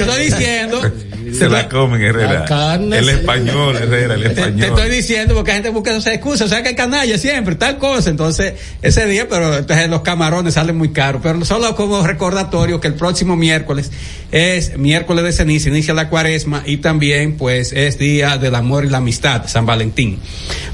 [0.05, 0.81] Que estoy diciendo.
[1.37, 2.39] Se la comen, Herrera.
[2.39, 4.63] La carne, el español, Herrera, el Te, te español.
[4.69, 7.77] estoy diciendo porque la gente busca esas excusas, o sea que hay canalla siempre, tal
[7.77, 8.09] cosa.
[8.09, 11.21] Entonces, ese día, pero entonces los camarones salen muy caros.
[11.23, 13.91] Pero solo como recordatorio que el próximo miércoles
[14.31, 18.89] es miércoles de ceniza, inicia la cuaresma y también, pues, es día del amor y
[18.89, 20.19] la amistad, San Valentín.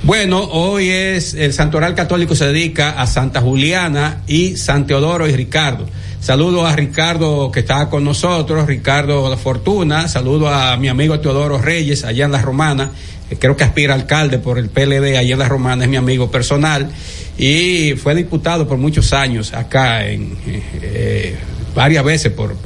[0.03, 5.35] Bueno, hoy es el santoral católico se dedica a Santa Juliana y San Teodoro y
[5.35, 5.87] Ricardo.
[6.27, 10.09] Saludo a Ricardo que está con nosotros, Ricardo La Fortuna.
[10.09, 12.91] Saludo a mi amigo Teodoro Reyes, allá en La Romana.
[13.39, 16.91] creo que aspira alcalde por el PLD, allá en La Romana, es mi amigo personal.
[17.37, 20.35] Y fue diputado por muchos años acá, en,
[20.81, 21.37] eh,
[21.73, 22.57] varias veces por,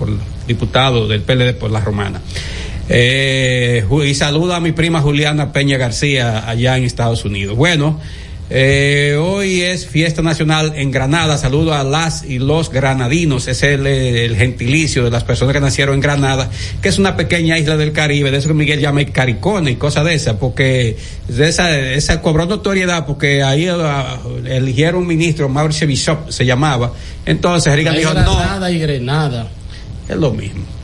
[0.47, 2.19] diputado del PLD por La Romana.
[2.89, 7.55] Eh, y saludo a mi prima Juliana Peña García allá en Estados Unidos.
[7.55, 7.99] Bueno,
[8.53, 11.38] eh, hoy es fiesta nacional en Granada.
[11.38, 13.48] Saludo a las y los granadinos.
[13.48, 16.49] Es el, el gentilicio de las personas que nacieron en Granada,
[16.82, 18.30] que es una pequeña isla del Caribe.
[18.30, 20.98] De eso que Miguel llama el Caricone y cosas de esas, porque
[21.30, 26.91] de esa, esa cobró notoriedad porque ahí ah, eligieron un ministro, Mauricio Bishop se llamaba.
[27.26, 29.48] Entonces Reagan dijo, no, Granada y Grenada.
[30.10, 30.80] es lo mismo.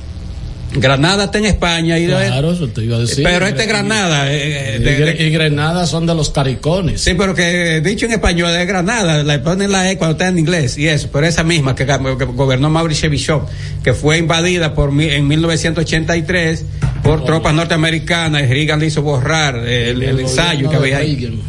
[0.79, 3.23] Granada está en España y Claro, eso te iba a decir.
[3.23, 4.31] pero este es Granada.
[4.31, 7.01] eh, Y, de- de- Gre- y Grenada son de los caricones.
[7.01, 10.39] Sí, pero que dicho en español es Granada, le ponen la E cuando está en
[10.39, 13.47] inglés y eso, pero esa misma que, que gobernó Mauricio Bishop,
[13.83, 16.65] que fue invadida por en 1983
[17.03, 21.39] por tropas norteamericanas y Reagan le hizo borrar el, el ensayo que había ahí.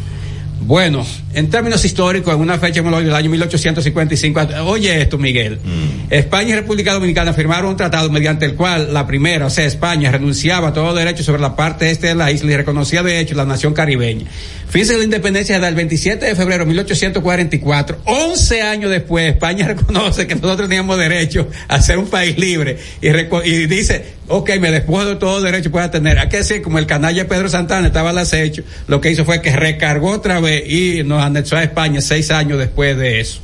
[0.61, 5.59] Bueno, en términos históricos, en una fecha la del año 1855, oye esto, Miguel.
[6.09, 10.11] España y República Dominicana firmaron un tratado mediante el cual la primera, o sea, España,
[10.11, 13.35] renunciaba a todo derecho sobre la parte este de la isla y reconocía de hecho
[13.35, 14.25] la nación caribeña.
[14.69, 17.97] Fíjense la independencia del 27 de febrero de 1844.
[18.05, 23.07] 11 años después, España reconoce que nosotros teníamos derecho a ser un país libre y,
[23.07, 26.19] y dice, ok, me despojo de todo derecho que pueda tener.
[26.19, 29.41] Hay que decir, como el canalla Pedro Santana estaba al acecho, lo que hizo fue
[29.41, 33.41] que recargó otra vez y anexó a España seis años después de eso.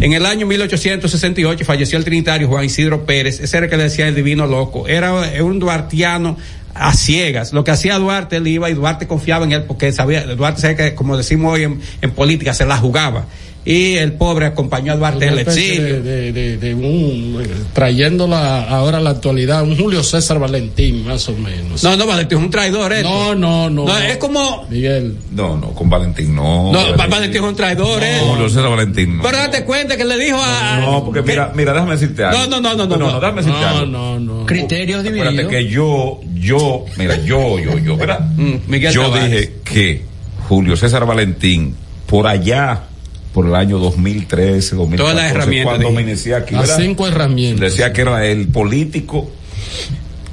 [0.00, 3.84] En el año 1868 falleció el trinitario Juan Isidro Pérez, ese era el que le
[3.84, 4.86] decía el divino loco.
[4.88, 5.12] Era
[5.42, 6.36] un duartiano
[6.74, 7.52] a ciegas.
[7.52, 11.16] Lo que hacía Duarte, él iba y Duarte confiaba en él porque sabía, Duarte como
[11.16, 13.26] decimos hoy en política, se la jugaba.
[13.64, 16.02] Y el pobre acompañó a Duarte en Una el especie exilio.
[16.02, 21.04] de, de- de- de un, eh, trayéndola ahora a la actualidad, un Julio César Valentín,
[21.06, 21.84] más o menos.
[21.84, 23.04] No, no, Valentín es un traidor, ¿eh?
[23.04, 23.84] No, no, no.
[23.84, 24.66] No, es como.
[24.68, 25.16] Miguel.
[25.30, 26.72] No, no, con Valentín no.
[26.72, 28.18] No, Va- Valentín es un traidor, ¿eh?
[28.20, 29.22] No, Julio César Valentín no.
[29.22, 30.80] Pero date cuenta que le dijo a.
[30.80, 32.40] No, porque mira, mira, déjame decirte algo.
[32.46, 33.20] No, no, no, no, no, no.
[33.20, 33.86] déjame decirte No, algo.
[33.86, 34.46] no, no.
[34.46, 35.50] Criterios Acuérdate divididos.
[35.52, 38.20] que yo, yo, mira, yo, yo, yo, ¿verdad?
[38.36, 39.30] Mm, Miguel yo Tavares.
[39.30, 40.02] dije que
[40.48, 41.76] Julio César Valentín,
[42.06, 42.84] por allá,
[43.32, 46.02] por el año 2013, 2014, Todas las herramientas, cuando dije.
[46.04, 46.78] me inicié aquí, Las ¿verdad?
[46.82, 47.60] cinco herramientas.
[47.70, 49.30] Decía que era el político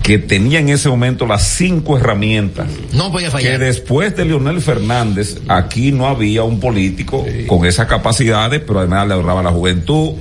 [0.04, 2.68] que tenía en ese momento las cinco herramientas.
[2.94, 3.60] No podía fallar.
[3.60, 9.08] Que después de Leonel Fernández, aquí no había un político con esas capacidades, pero además
[9.08, 10.14] le ahorraba la juventud,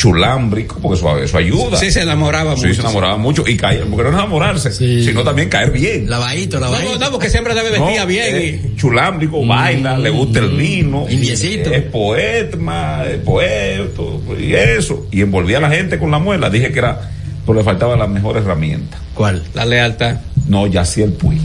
[0.00, 1.76] chulámbrico, porque eso, eso ayuda.
[1.76, 2.74] Sí, se enamoraba Sí, mucho.
[2.74, 6.08] se enamoraba mucho y caer, porque no es enamorarse, sino también caer bien.
[6.08, 6.98] Lavadito, No, lavadito.
[6.98, 8.24] no, porque siempre debe vestir No, bien.
[8.34, 11.04] eh, chulámbrico, baila, le gusta el vino.
[11.08, 11.70] Indiecito.
[11.70, 14.02] Es poeta, es poeta,
[14.38, 15.06] y eso.
[15.10, 16.48] Y envolvía a la gente con la muela.
[16.48, 17.10] Dije que era,
[17.44, 18.96] pero le faltaba la mejor herramienta.
[19.14, 19.42] ¿Cuál?
[19.52, 20.16] La lealtad.
[20.48, 21.38] No, Yaciel Puy.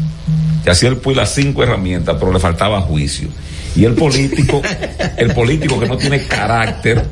[0.66, 3.28] Yaciel Puy las cinco herramientas, pero le faltaba juicio.
[3.76, 4.62] Y el político,
[5.18, 7.04] el político que no tiene carácter,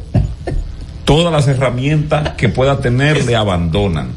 [1.15, 4.07] todas las herramientas que pueda tener le abandonan.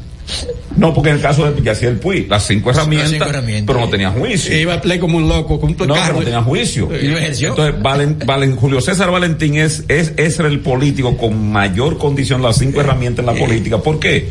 [0.75, 3.65] No, porque en el caso de Yaciel Puy, las cinco herramientas, cinco herramientas.
[3.67, 4.57] pero no tenía juicio.
[4.57, 6.05] Iba a play como un loco, como un No, carro.
[6.07, 6.89] pero no tenía juicio.
[6.99, 7.49] ¿Y lo ejerció?
[7.49, 12.57] Entonces, Valen, Valen- Julio César Valentín es, es, es el político con mayor condición, las
[12.57, 13.77] cinco herramientas en la política.
[13.77, 14.29] ¿Por qué?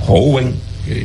[0.00, 0.54] Joven,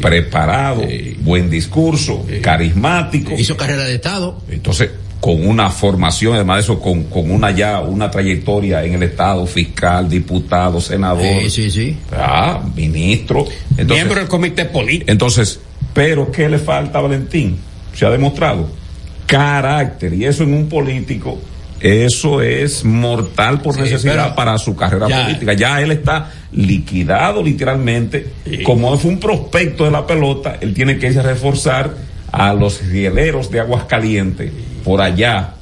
[0.01, 0.81] preparado,
[1.19, 3.33] buen discurso, carismático.
[3.37, 4.41] Hizo carrera de Estado.
[4.49, 4.89] Entonces,
[5.19, 9.45] con una formación, además de eso, con, con una ya, una trayectoria en el Estado,
[9.47, 11.23] fiscal, diputado, senador.
[11.43, 11.97] Sí, sí, sí.
[12.11, 13.45] Ah, ministro.
[13.71, 15.11] Entonces, Miembro del comité político.
[15.11, 15.59] entonces,
[15.93, 17.57] pero ¿qué le falta a Valentín?
[17.93, 18.69] Se ha demostrado
[19.25, 21.37] carácter y eso en un político,
[21.79, 25.23] eso es mortal por Sí, necesidad para su carrera Ya.
[25.25, 25.53] política.
[25.53, 28.27] Ya él está liquidado literalmente,
[28.63, 31.93] como fue un prospecto de la pelota, él tiene que irse a reforzar
[32.31, 34.51] a los rieleros de Aguascalientes
[34.83, 35.53] por allá.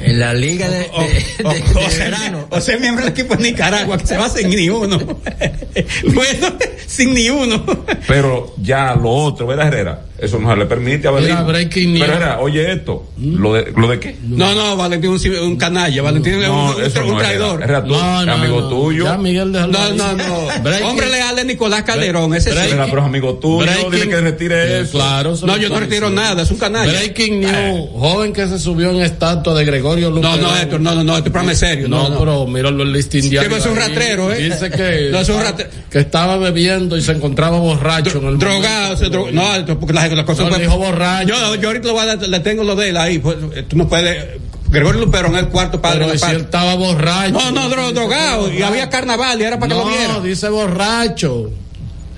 [0.00, 2.46] En la liga de, de- O, o- de- o de ser, verano.
[2.50, 4.96] o ser miembro del equipo de Nicaragua, que se va sin ni uno.
[6.14, 6.52] bueno,
[6.86, 7.64] sin ni uno.
[8.06, 10.02] Pero ya lo otro, ¿verdad, Herrera?
[10.18, 11.26] Eso no se le permite a news.
[11.72, 14.16] Pero Herrera, oye esto, ¿lo de, ¿lo de qué?
[14.24, 16.02] No, no, Valentín es un, un canalla.
[16.02, 17.62] Valentín es un, No, un- eso un no es traidor.
[17.62, 18.68] Herrera, tú, No, no, amigo no.
[18.68, 19.04] tuyo.
[19.04, 20.48] Ya Miguel de No, no, no.
[20.64, 22.58] Breaking- Hombre leal de Nicolás Calderón, ese sí.
[22.58, 24.92] Herrera, pero es amigo tuyo, Breaking- dile que retire eso.
[24.98, 26.90] Claro, eso No, yo no retiro nada, es un canalla.
[26.90, 30.40] Breaking news, joven que se subió en estatua de Gregorio Luperón.
[30.42, 31.86] No, no, Héctor, no, no, no, este programa es serio.
[31.88, 32.18] No, No, no.
[32.18, 33.88] pero mira los listing diarios pero es un ahí.
[33.88, 34.42] ratrero, ¿eh?
[34.50, 35.70] Dice que, No, es un ratrero.
[35.88, 38.96] que estaba bebiendo y se encontraba borracho en el Drogado,
[39.32, 41.28] no, porque las, las cosas No, pueden- dijo borracho.
[41.28, 43.18] Yo, yo ahorita lo voy a le tengo lo de él ahí.
[43.18, 44.38] pues, eh, tú no puedes.
[44.70, 47.32] Gregorio Luperón es el cuarto padre Pero de la si él estaba borracho.
[47.32, 48.52] No, no, dro- drogado.
[48.52, 50.22] Y había carnaval y era para que lo No, vieran.
[50.22, 51.50] dice borracho.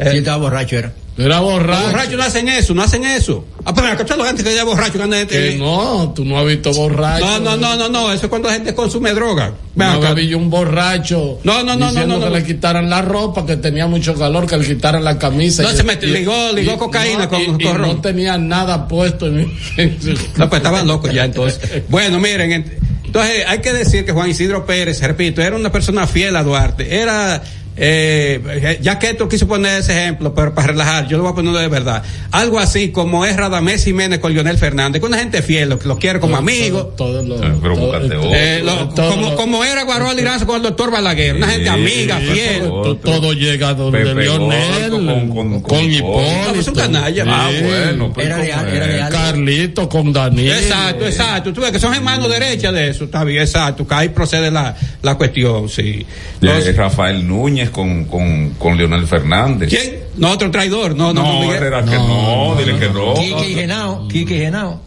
[0.00, 0.92] Sí, estaba borracho, era.
[1.24, 1.80] Era borracho.
[1.82, 3.44] Los borrachos no hacen eso, no hacen eso.
[3.64, 5.58] Ah, pero escucha los gente que ya borracho que anda Que gente.
[5.58, 7.24] no, tú no has visto borracho.
[7.24, 9.52] No, no, no, no, no, eso es cuando la gente consume droga.
[9.76, 12.36] Una vez vi un borracho No, no, no, diciendo no, no, que no.
[12.38, 15.62] le quitaran la ropa, que tenía mucho calor, que le quitaran la camisa.
[15.62, 18.88] No, Y- se metió- y- ligó- ligó cocaína con- y- con y no tenía nada
[18.88, 19.26] puesto.
[19.26, 19.40] En,
[20.36, 21.82] No, pues estaban locos ya entonces.
[21.88, 22.72] Bueno, miren, ent-
[23.04, 26.96] entonces hay que decir que Juan Isidro Pérez, repito, era una persona fiel a Duarte.
[27.00, 27.42] Era,
[27.82, 31.34] eh, ya que esto quiso poner ese ejemplo, pero para relajar, yo lo voy a
[31.34, 32.02] poner de verdad.
[32.30, 35.98] Algo así como es Radamés Jiménez con Lionel Fernández, que una gente fiel, lo, lo
[35.98, 36.84] quiere como amigo.
[36.96, 37.20] Todo.
[38.34, 42.26] Eh, lo- todo como, era Guaroa Liranzo con el doctor Balaguer, una gente amiga, sí,
[42.26, 42.60] fiel.
[42.64, 46.52] todo, todo llega donde Pepe Lionel, con- con- con Hipólito.
[46.52, 47.24] No, es un canalla.
[47.26, 48.28] Ah, bueno, pues.
[49.10, 50.58] Carlito con Daniel.
[50.58, 51.52] Exacto, exacto.
[51.52, 53.86] Tú ves que son hermanos derecha de eso, está bien, exacto.
[53.86, 56.04] Que ahí procede la, la cuestión, sí.
[56.76, 59.68] Rafael Núñez con, con, con Leonel Fernández.
[59.68, 60.00] ¿Quién?
[60.16, 60.94] No, otro traidor.
[60.94, 61.52] No, no, No, no.
[61.52, 63.14] Herrera, que no, dile que no.
[63.14, 64.80] Quique y Genao, Quique y Genao.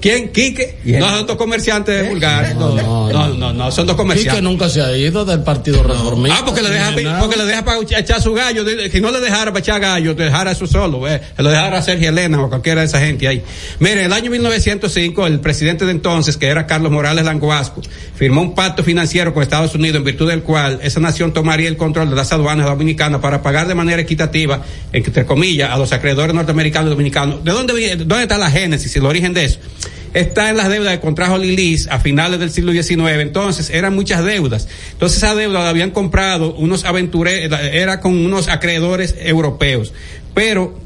[0.00, 0.28] ¿Quién?
[0.30, 0.78] ¿Quique?
[0.84, 2.54] No, son dos comerciantes vulgares.
[2.54, 4.42] No, No, no, no, son dos Quique comerciantes.
[4.42, 6.38] nunca se ha ido del Partido Reformista.
[6.40, 8.64] Ah, porque le deja, porque le deja para echar su gallo.
[8.92, 11.20] Si no le dejara para echar gallo, te dejara eso solo, eh.
[11.36, 13.42] Se lo dejara a Sergio Elena o cualquiera de esa gente ahí.
[13.78, 17.82] Mire, en el año 1905, el presidente de entonces, que era Carlos Morales Languasco,
[18.14, 21.76] firmó un pacto financiero con Estados Unidos en virtud del cual esa nación tomaría el
[21.76, 24.62] control de las aduanas dominicanas para pagar de manera equitativa,
[24.92, 27.44] entre comillas, a los acreedores norteamericanos y dominicanos.
[27.44, 29.58] ¿De dónde, viene- dónde está la génesis, el origen de eso?
[30.14, 33.20] Está en las deudas que contrajo Lilis a finales del siglo XIX.
[33.20, 34.68] Entonces, eran muchas deudas.
[34.92, 39.92] Entonces, esa deuda la habían comprado unos aventureros, era con unos acreedores europeos.
[40.34, 40.78] Pero,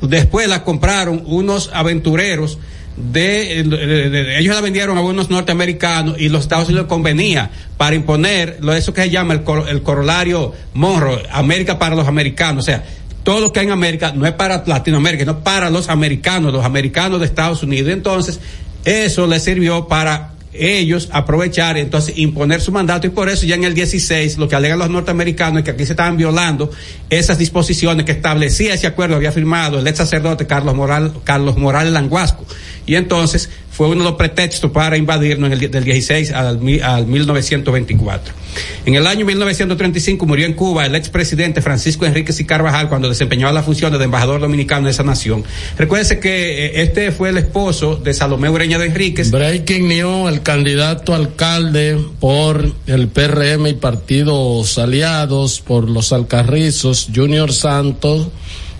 [0.00, 2.58] después la compraron unos aventureros
[2.96, 8.72] de, ellos la vendieron a unos norteamericanos y los Estados Unidos convenía para imponer lo
[8.72, 12.84] eso que se llama el corolario Monroe, América para los americanos, o sea,
[13.24, 16.64] todo lo que hay en América no es para Latinoamérica, no para los americanos, los
[16.64, 17.92] americanos de Estados Unidos.
[17.92, 18.38] Entonces,
[18.84, 23.64] eso les sirvió para ellos aprovechar entonces imponer su mandato y por eso ya en
[23.64, 26.70] el 16 lo que alegan los norteamericanos es que aquí se estaban violando
[27.10, 31.92] esas disposiciones que establecía ese acuerdo había firmado el ex sacerdote Carlos Moral Carlos Morales
[31.92, 32.46] Languasco
[32.86, 37.06] y entonces fue uno de los pretextos para invadirnos en el, del 16 al, al
[37.06, 38.43] 1924.
[38.86, 43.52] En el año 1935 murió en Cuba el expresidente Francisco Enríquez y Carvajal cuando desempeñaba
[43.52, 45.44] la función de embajador dominicano de esa nación.
[45.78, 49.30] Recuérdese que eh, este fue el esposo de Salomé Ureña de Enríquez.
[49.30, 57.52] Breaking News, el candidato alcalde por el PRM y partidos aliados por los Alcarrizos, Junior
[57.52, 58.28] Santos.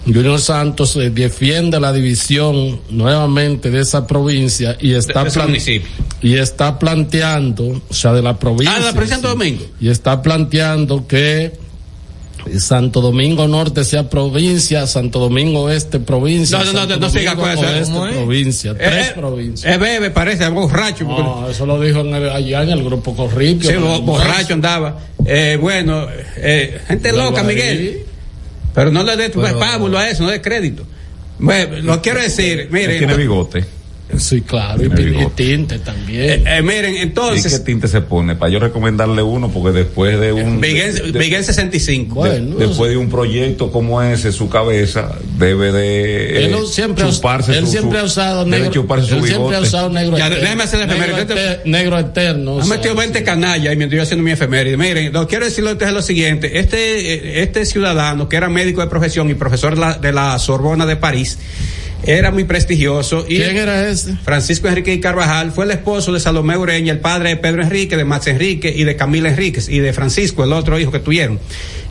[0.06, 5.82] Junior Santos eh, defiende la división nuevamente de esa provincia y está, de
[6.20, 8.74] y está planteando, o sea, de la provincia.
[8.74, 9.64] Ah, de la provincia Santo Domingo.
[9.80, 11.52] Y está planteando que
[12.58, 16.58] Santo Domingo Norte sea provincia, Santo Domingo Oeste provincia.
[16.58, 17.60] No, no, no, Santo no siga con eso.
[17.62, 18.14] Oeste, ¿Cómo es?
[18.16, 19.72] provincia, tres Eh, provincias.
[19.74, 21.06] Es bebe, parece, borracho.
[21.06, 23.70] porque- No, eso lo dijo en el- allá en el grupo Corripio.
[23.70, 24.98] Sí, no borracho andaba.
[25.24, 26.06] Eh, bueno,
[26.36, 27.42] eh, gente Lo loca.
[27.42, 28.00] Miguel.
[28.74, 30.84] Pero no le dé tu Pero- pábulo a eso, no dé crédito.
[31.38, 32.98] Bueno, lo quiero decir, miren.
[32.98, 33.64] Tiene bigote.
[34.18, 36.46] Sí, claro, y, Tiene y tinte también.
[36.46, 37.52] Eh, miren, ¿Y entonces.
[37.52, 38.34] qué tinte se pone?
[38.36, 40.60] Para yo recomendarle uno, porque después de un.
[40.60, 42.24] Miguel, de- Miguel 65.
[42.24, 46.42] de- después de un proyecto como ese, su cabeza debe de.
[46.42, 48.72] eh, Él siempre, ha- chuparse él su- siempre su- ha usado debe negro.
[48.72, 50.42] chuparse su él siempre ha usado negro Ya, eterno.
[50.44, 51.60] déjeme hacer la negro, efeméride.
[51.64, 52.62] negro eterno.
[52.64, 54.76] sea, metido 20 canallas y mientras yo haciendo mi efeméride.
[54.76, 56.58] Miren, lo quiero decirlo antes de lo siguiente.
[56.58, 60.38] Este, eh, este ciudadano, que era médico de profesión y profesor de la, de la
[60.38, 61.38] Sorbona de París,
[62.06, 63.24] era muy prestigioso.
[63.28, 64.16] Y ¿Quién era ese?
[64.24, 67.96] Francisco Enrique y Carvajal fue el esposo de Salomé Ureña, el padre de Pedro Enrique,
[67.96, 71.38] de Max Enrique y de Camila Enríquez y de Francisco, el otro hijo que tuvieron.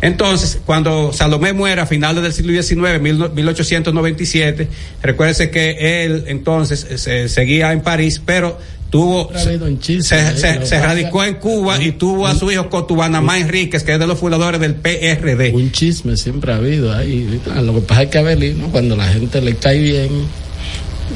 [0.02, 4.68] Entonces, cuando Salomé muere a finales del siglo XIX, mil- 1897,
[5.02, 8.60] recuérdese que él entonces eh, se- seguía en París, pero
[8.94, 12.28] tuvo Ha habido un chiste, se, eh, se- que se radicó en Cuba y tuvo
[12.28, 15.52] a su hijo Cotubanamá Enríquez, que es de los fundadores del PRD.
[15.52, 17.42] Un chisme siempre ha habido ahí.
[17.56, 20.10] Ah, Lo que pasa es que a Belino, cuando la gente le cae bien,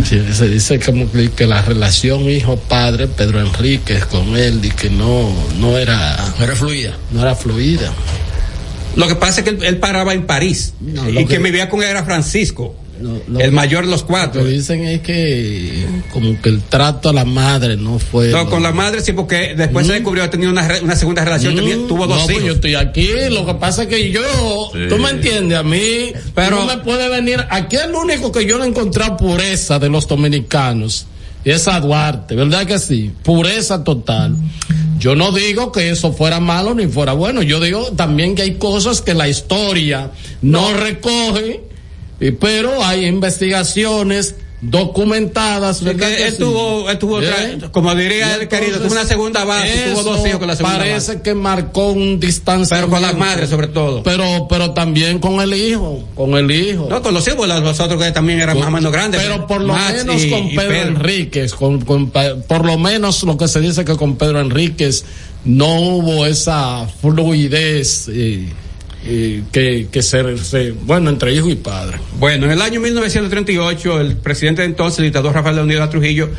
[0.03, 4.89] se, se dice como que, que la relación hijo-padre, Pedro Enríquez con él, y que
[4.89, 5.29] no,
[5.59, 6.17] no era.
[6.39, 6.97] No era fluida.
[7.11, 7.93] No era fluida.
[8.95, 11.37] Lo que pasa es que él, él paraba en París No, y lo quien que-
[11.37, 14.43] vivía con él era Francisco, lo el que- mayor de los Lo cuatro.
[14.43, 18.29] que dicen es que como que el trato a la madre no fue.
[18.29, 20.95] No, lo- con la madre sí, porque después se descubrió que tenía una, re- una
[20.95, 22.19] segunda relación, tenía- tuvo dos Mm.
[22.19, 22.47] no, pues hijos.
[22.47, 24.21] yo estoy aquí, lo que pasa es que yo,
[24.73, 24.79] Sí.
[24.89, 28.57] tú me entiendes, a mí, Pero- no me puede venir, aquí el único que yo
[28.57, 31.05] no he encontrado pureza de los dominicanos
[31.45, 33.11] es a Duarte, ¿verdad que sí?
[33.23, 34.35] Pureza total.
[34.99, 38.55] Yo no digo que eso fuera malo ni fuera bueno, yo digo también que hay
[38.55, 40.09] cosas que la historia
[40.41, 41.59] no, recoge, y-
[42.39, 46.39] pero hay investigaciones documentadas, Porque ¿verdad que él sí?
[46.39, 47.59] tuvo, él tuvo ¿Eh?
[47.71, 50.55] como diría Y el querido, tuvo una segunda base, tuvo dos eso hijos con la
[50.55, 51.21] segunda Parece base.
[51.21, 52.89] que marcó un distanciamiento.
[52.89, 54.01] Pero con la madre sobre todo.
[54.01, 56.87] Pero, pero también con el hijo, con el hijo.
[56.89, 59.21] No, con los hijos, los otros que también eran más o menos grandes.
[59.21, 63.21] Pero por lo Max menos y- con y Pedro, Enríquez, con, con por lo menos
[63.23, 65.05] lo que se dice que con Pedro Enríquez
[65.45, 68.49] no hubo esa fluidez eh,
[69.51, 71.97] que, que se, se- bueno, entre hijo y padre.
[72.19, 76.29] Bueno, en el año 1938, el presidente de entonces, el dictador Rafael Leonidas Trujillo,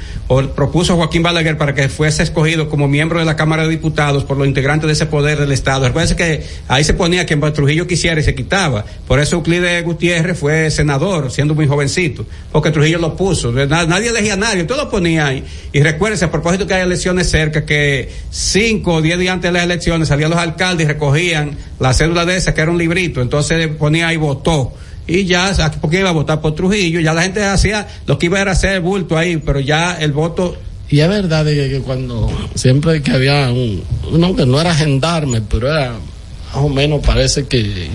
[0.55, 4.25] propuso a Joaquín Balaguer para que fuese escogido como miembro de la Cámara de Diputados
[4.25, 5.87] por los integrantes de ese poder del Estado.
[5.87, 8.85] Recuerden que ahí se ponía que Trujillo quisiera y se quitaba.
[9.07, 13.51] Por eso Euclides Gutiérrez fue senador, siendo muy jovencito, porque Trujillo lo puso.
[13.53, 15.45] Na- Nadie elegía a nadie, todo lo ponía ahí.
[15.73, 19.53] Y recuérdense, a propósito que hay elecciones cerca, que cinco o diez días antes de
[19.53, 23.23] las elecciones salían los alcaldes y recogían la cédula de esa, que era un librito.
[23.23, 24.73] Entonces ponía ahí votó
[25.07, 28.41] y ya, porque iba a votar por Trujillo, ya la gente hacía lo que iba
[28.41, 30.57] era hacer bulto ahí, pero ya el voto,
[30.91, 35.41] Y es verdad que, que cuando siempre que había un, uno que no era gendarme,
[35.41, 37.91] pero era más o menos parece que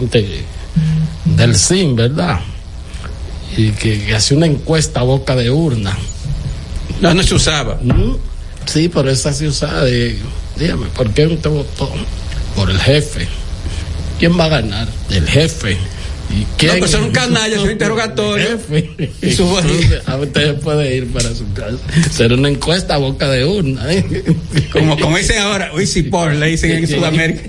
[1.25, 2.39] del SIN, ¿verdad?
[3.57, 5.93] Y que, que hacía una encuesta a boca de urna.
[7.01, 7.77] no, no se usaba.
[7.83, 8.15] Mm,
[8.65, 10.17] Sí, pero esa se usaba de,
[10.57, 11.91] dígame, ¿por qué usted votó?
[12.55, 13.27] Por el jefe.
[14.19, 14.87] ¿Quién va a ganar?
[15.09, 15.77] El jefe.
[16.35, 16.73] ¿Y quién?
[16.73, 18.47] No, pues son un canalla, es un interrogatorio.
[18.47, 19.11] El jefe.
[19.21, 21.77] Y su- Entonces, a usted puede ir para su casa.
[22.07, 23.81] Hacer una encuesta a boca de urna.
[23.93, 24.23] ¿eh?
[24.71, 26.95] Como, como dicen ahora, Easy Paul, le dicen en Sí.
[26.95, 27.41] Sudamérica.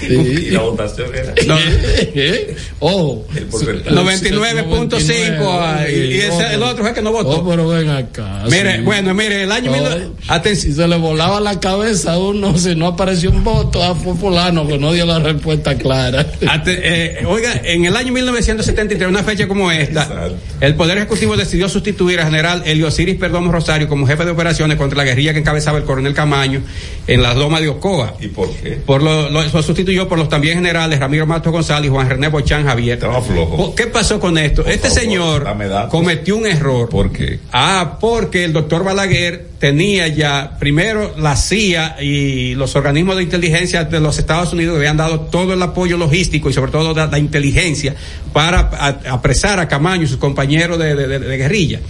[0.00, 0.50] Sí.
[0.58, 1.34] votación era.
[1.46, 2.56] No, ¿Eh?
[2.80, 3.94] Oh, El porcentaje.
[3.94, 7.40] 99.5 ah, y, y ese- el otro fue que no votó.
[7.42, 8.44] Oh, pero ven acá.
[8.50, 8.82] Mire, sí.
[8.82, 9.70] bueno, mire, el año...
[9.72, 10.58] Oh, mil- atención.
[10.58, 14.14] Si se le volaba la cabeza a uno, si no apareció un voto, a fue
[14.16, 16.26] fulano que no dio la respuesta clara.
[16.48, 20.28] Ate- eh, oiga, en el año 1973, una fecha como esta,
[20.60, 24.96] el Poder Ejecutivo decidió sustituir al general Eliosiris Perdomo Rosario como jefe de operaciones contra
[24.98, 26.62] la guerrilla que encabezaba el coronel Camaño
[27.06, 28.14] en las lomas de Ocoa.
[28.20, 28.72] ¿Y por qué?
[28.84, 32.28] Por lo, lo- lo sustituyó por los también generales Ramiro Mato González y Juan René
[32.28, 32.98] Bochán Javier.
[32.98, 33.74] flojo.
[33.74, 34.64] ¿Qué pasó con esto?
[34.66, 36.88] este favor, señor cometió un error.
[36.88, 37.38] ¿Por qué?
[37.52, 43.84] Ah, porque el doctor Balaguer tenía ya, primero, la CIA y los organismos de inteligencia
[43.84, 47.94] de los Estados Unidos habían dado todo el apoyo logístico y sobre todo la, inteligencia
[48.32, 48.70] para
[49.10, 50.94] apresar a Camaño y sus compañeros de,
[51.36, 51.80] guerrilla.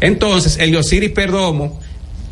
[0.00, 1.80] Entonces, Eliosiris Perdomo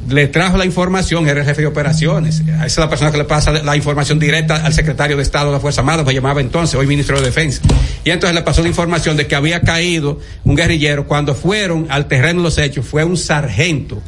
[0.09, 2.41] le trajo la información, era el jefe de operaciones.
[2.41, 5.53] Esa es la persona que le pasa la información directa al secretario de Estado de
[5.53, 7.61] la Fuerza Armada, que llamaba entonces, hoy ministro de Defensa.
[8.05, 11.07] Y entonces le pasó la información de que había caído un guerrillero.
[11.07, 14.01] Cuando fueron al terreno de los hechos, fue un sargento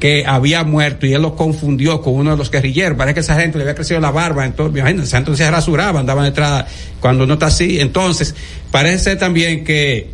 [0.00, 2.96] que había muerto y él lo confundió con uno de los guerrilleros.
[2.98, 6.24] Parece que el sargento le había crecido la barba, entonces, el sargento se rasuraba, andaba
[6.24, 6.66] detrás
[7.00, 7.80] cuando no está así.
[7.80, 8.34] Entonces,
[8.70, 10.10] parece también que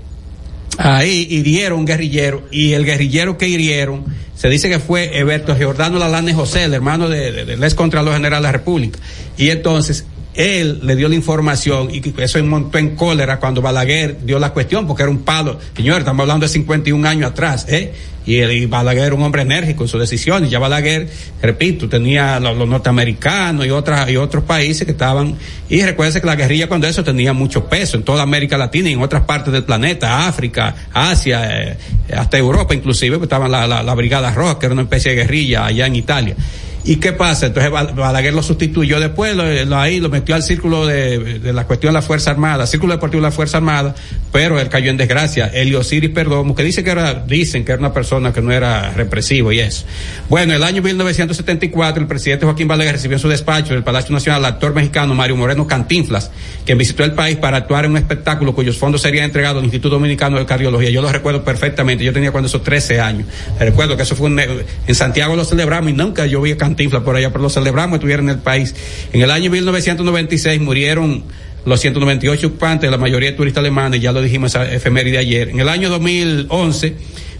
[0.79, 4.05] ahí hirieron un guerrillero y el guerrillero que hirieron
[4.37, 8.15] se dice que fue Eberto Giordano Lalane José, el hermano de- de- del ex Contralor
[8.15, 8.99] General de la República.
[9.37, 14.39] Y entonces él le dio la información y eso montó en cólera cuando Balaguer dio
[14.39, 15.59] la cuestión porque era un palo.
[15.77, 17.93] Señor, estamos hablando de 51 años atrás, ¿eh?
[18.27, 20.51] Y, y Balaguer era un hombre enérgico en sus decisiones.
[20.51, 21.09] Ya Balaguer,
[21.43, 25.35] repito, tenía los, norteamericanos y otras y otros países que estaban.
[25.69, 28.93] Y recuerden que la guerrilla cuando eso tenía mucho peso en toda América Latina y
[28.93, 31.77] en otras partes del planeta, África, Asia, eh,
[32.15, 35.67] hasta Europa inclusive, pues estaban la, la Brigada Roja, que era una especie de guerrilla
[35.67, 36.37] allá en Italia.
[36.83, 37.47] ¿Y qué pasa?
[37.47, 39.37] Entonces Bal- Balaguer lo sustituyó después,
[39.73, 43.21] ahí lo metió al círculo de, de la cuestión de la Fuerza Armada, círculo deportivo
[43.23, 43.95] de la Fuerza Armada,
[44.33, 45.47] pero él cayó en desgracia.
[45.53, 49.53] Eliosiris Perdomo, que dice que era, dicen que era una persona que no era represivo
[49.53, 49.85] y eso.
[50.31, 54.15] Bueno, el año 1974, el presidente Joaquín Balaguer recibió en su despacho en el Palacio
[54.15, 56.31] Nacional al actor mexicano Mario Moreno Cantinflas,
[56.65, 59.97] quien visitó el país para actuar en un espectáculo cuyos fondos serían entregados al Instituto
[59.97, 60.89] Dominicano de Cardiología.
[60.91, 63.27] Yo lo recuerdo perfectamente, yo tenía cuando esos 13 años.
[63.59, 67.03] Recuerdo que eso fue un- en Santiago lo celebramos y nunca yo vi a Cantinflas
[67.03, 68.75] por allá, pero lo celebramos estuvieron en el país.
[69.13, 71.25] En el año 1996 murieron
[71.65, 75.49] los 198 ocupantes, la mayoría de turistas alemanes, ya lo dijimos esa efeméride ayer.
[75.51, 76.95] En el año 2011,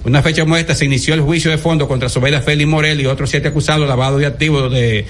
[0.05, 3.07] una fecha como esta, se inició el juicio de fondo contra Sobeida Félix Morel y
[3.07, 5.07] otros siete acusados de lavado de activos de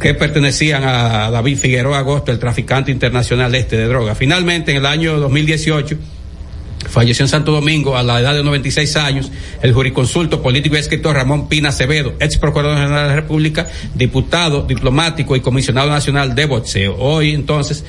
[0.00, 4.14] que pertenecían a David Figueroa Agosto, el traficante internacional este de droga.
[4.14, 5.96] Finalmente, en el año 2018,
[6.88, 9.30] Falleció en Santo Domingo a la edad de 96 años
[9.62, 14.62] el jurisconsulto político y escritor Ramón Pina Acevedo, ex procurador general de la República, diputado,
[14.62, 16.96] diplomático y comisionado nacional de boxeo.
[16.98, 17.84] Hoy entonces,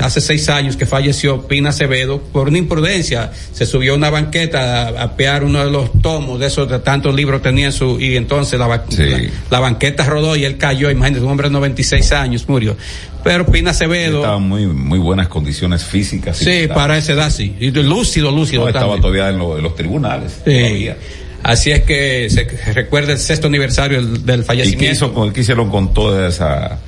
[0.00, 3.32] hace seis años que falleció Pina Acevedo por una imprudencia.
[3.52, 6.80] Se subió a una banqueta a, a pear uno de los tomos de esos de
[6.80, 9.18] tantos libros tenía en su, y entonces la, ba- la,
[9.50, 10.90] la banqueta rodó y él cayó.
[10.90, 12.76] Imagínate, un hombre de 96 años murió.
[13.24, 14.18] Pero Pina Acevedo.
[14.18, 16.40] Estaba en muy, muy buenas condiciones físicas.
[16.42, 17.56] y Sí, para esa edad sí.
[17.58, 18.62] Y lúcido, lúcido.
[18.62, 20.32] No, estaba todavía en, lo- en los tribunales.
[20.44, 20.50] Sí.
[20.58, 20.96] todavía.
[21.42, 24.92] Así es que se recuerda el sexto aniversario del, del ¿Y qué, fallecimiento.
[24.92, 26.78] hizo con- qué hicieron con toda esa,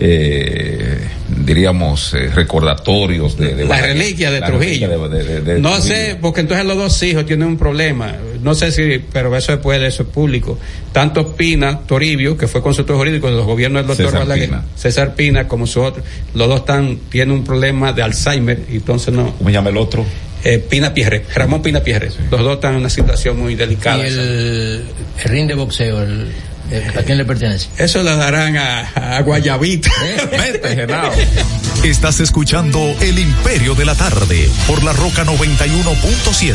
[0.00, 0.98] eh,
[1.44, 4.88] diríamos, eh, recordatorios de, de la reliquia de La Trujillo.
[4.88, 5.94] reliquia de- de- de- de no Trujillo.
[5.94, 8.14] sé, porque entonces los dos hijos tienen un problema.
[8.42, 10.58] No sé si, pero eso después de eso es público.
[10.92, 14.64] Tanto Pina, Toribio, que fue consultor jurídico de los gobiernos del doctor César Balaguer, Pina.
[14.76, 16.02] César Pina, como su otro,
[16.34, 19.32] los dos están, tienen un problema de Alzheimer, y entonces no.
[19.36, 20.04] ¿Cómo se llama el otro?
[20.44, 22.08] Eh, Pina Pierre, Ramón Pina Pierre.
[22.30, 24.04] Los dos están en una situación muy Y delicada.
[24.04, 24.84] el, el
[25.26, 26.26] ring de boxeo, el-
[26.96, 27.68] ¿a quién le pertenece?
[27.76, 29.90] Eso le darán a, a Guayabita.
[31.84, 36.54] Estás escuchando El Imperio de la Tarde por la Roca 91.7.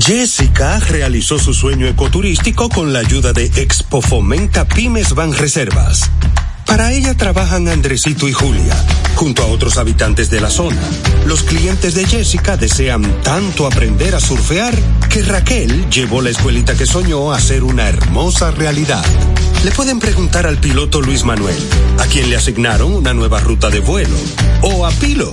[0.00, 6.10] Jessica realizó su sueño ecoturístico con la ayuda de Expo Fomenta Pymes Ban Reservas.
[6.66, 8.74] Para ella trabajan Andresito y Julia,
[9.14, 10.80] junto a otros habitantes de la zona.
[11.24, 14.74] Los clientes de Jessica desean tanto aprender a surfear
[15.08, 19.04] que Raquel llevó la escuelita que soñó a ser una hermosa realidad.
[19.64, 21.56] Le pueden preguntar al piloto Luis Manuel,
[21.98, 24.16] a quien le asignaron una nueva ruta de vuelo,
[24.62, 25.32] o a Pilo,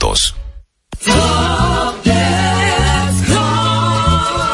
[0.00, 0.34] juntos.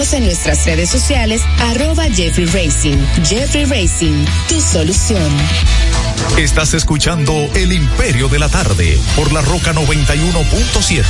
[0.00, 2.96] en nuestras redes sociales, arroba Jeffrey Racing.
[3.22, 5.30] Jeffrey Racing, tu solución.
[6.38, 11.04] Estás escuchando El Imperio de la Tarde por la Roca 91.7.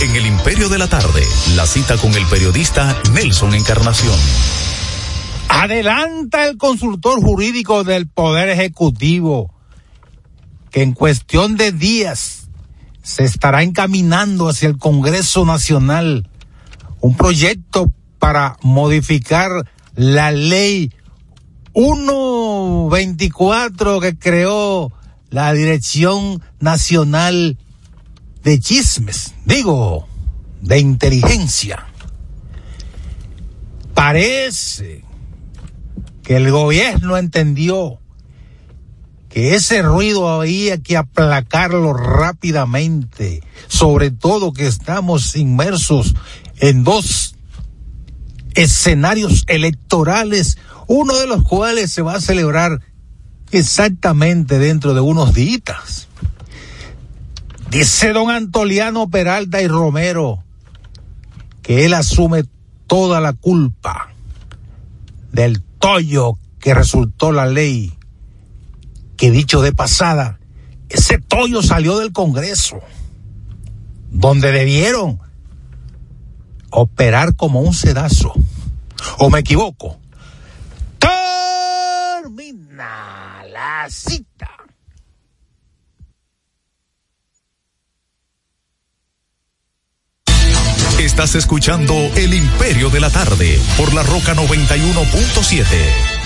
[0.00, 1.22] En El Imperio de la Tarde,
[1.54, 4.18] la cita con el periodista Nelson Encarnación.
[5.50, 9.54] Adelanta el consultor jurídico del Poder Ejecutivo
[10.70, 12.47] que en cuestión de días
[13.08, 16.28] se estará encaminando hacia el Congreso Nacional
[17.00, 19.50] un proyecto para modificar
[19.94, 20.92] la ley
[21.72, 24.92] 124 que creó
[25.30, 27.56] la Dirección Nacional
[28.44, 30.06] de Chismes, digo,
[30.60, 31.86] de inteligencia.
[33.94, 35.02] Parece
[36.22, 38.00] que el gobierno entendió
[39.28, 46.14] que ese ruido había que aplacarlo rápidamente, sobre todo que estamos inmersos
[46.60, 47.34] en dos
[48.54, 52.80] escenarios electorales, uno de los cuales se va a celebrar
[53.50, 56.08] exactamente dentro de unos días.
[57.70, 60.42] Dice don Antoliano Peralta y Romero
[61.62, 62.44] que él asume
[62.86, 64.08] toda la culpa
[65.30, 67.97] del tollo que resultó la ley
[69.18, 70.38] que dicho de pasada,
[70.88, 72.80] ese tollo salió del Congreso,
[74.10, 75.20] donde debieron
[76.70, 78.32] operar como un sedazo.
[79.18, 79.98] ¿O me equivoco?
[80.98, 82.84] Termina
[83.52, 84.50] la casita.
[91.00, 96.17] Estás escuchando El Imperio de la Tarde por la Roca 91.7.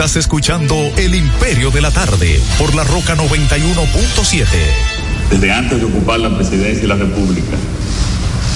[0.00, 4.46] Estás escuchando El Imperio de la Tarde por la Roca 91.7.
[5.28, 7.54] Desde antes de ocupar la presidencia de la República,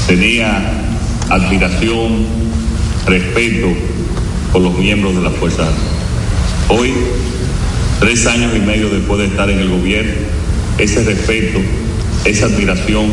[0.06, 0.72] tenía
[1.28, 2.24] admiración,
[3.04, 3.66] respeto
[4.54, 5.84] por los miembros de la Fuerza Armada.
[6.70, 6.94] Hoy,
[8.00, 10.14] tres años y medio después de estar en el gobierno,
[10.78, 11.58] ese respeto,
[12.24, 13.12] esa admiración,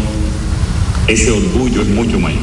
[1.10, 2.40] ese orgullo es mucho mayor.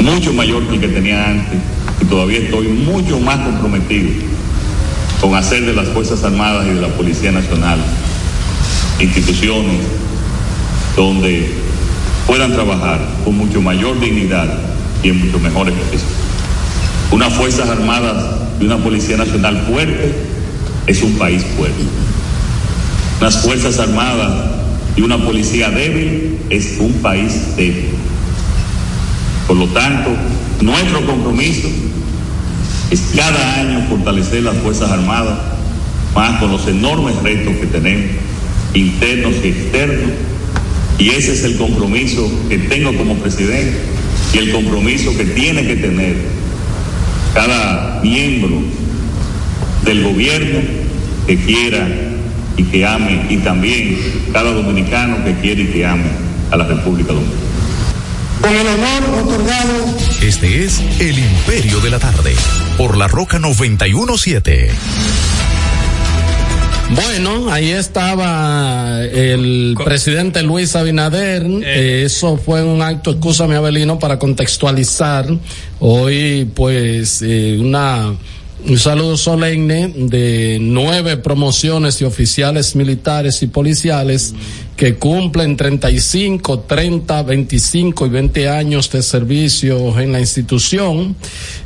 [0.00, 1.58] Mucho mayor que el que tenía antes
[2.00, 4.10] y todavía estoy mucho más comprometido
[5.20, 7.78] con hacer de las Fuerzas Armadas y de la Policía Nacional
[9.00, 9.80] instituciones
[10.96, 11.50] donde
[12.26, 14.48] puedan trabajar con mucho mayor dignidad
[15.02, 16.16] y en mucho mejores condiciones.
[17.10, 18.24] Unas Fuerzas Armadas
[18.60, 20.14] y una Policía Nacional fuerte
[20.86, 21.82] es un país fuerte.
[23.20, 24.56] Unas Fuerzas Armadas
[24.96, 27.95] y una policía débil es un país débil.
[29.46, 30.10] Por lo tanto,
[30.60, 31.68] nuestro compromiso
[32.90, 35.38] es cada año fortalecer las Fuerzas Armadas,
[36.14, 38.06] más con los enormes retos que tenemos,
[38.74, 40.10] internos y externos,
[40.98, 43.78] y ese es el compromiso que tengo como presidente
[44.32, 46.16] y el compromiso que tiene que tener
[47.34, 48.62] cada miembro
[49.84, 50.60] del gobierno
[51.26, 51.86] que quiera
[52.56, 53.98] y que ame, y también
[54.32, 56.04] cada dominicano que quiere y que ame
[56.50, 57.55] a la República Dominicana.
[58.46, 59.74] Con el honor otorgado.
[60.22, 62.32] Este es El Imperio de la Tarde
[62.78, 64.70] por la Roca 917.
[66.94, 71.44] Bueno, ahí estaba el presidente Luis Abinader.
[71.44, 75.26] Eh, eso fue un acto, escúchame Abelino, para contextualizar.
[75.80, 78.14] Hoy, pues, eh, una,
[78.64, 84.34] un saludo solemne de nueve promociones de oficiales militares y policiales
[84.76, 91.16] que cumplen 35, 30, 25 y 20 años de servicio en la institución.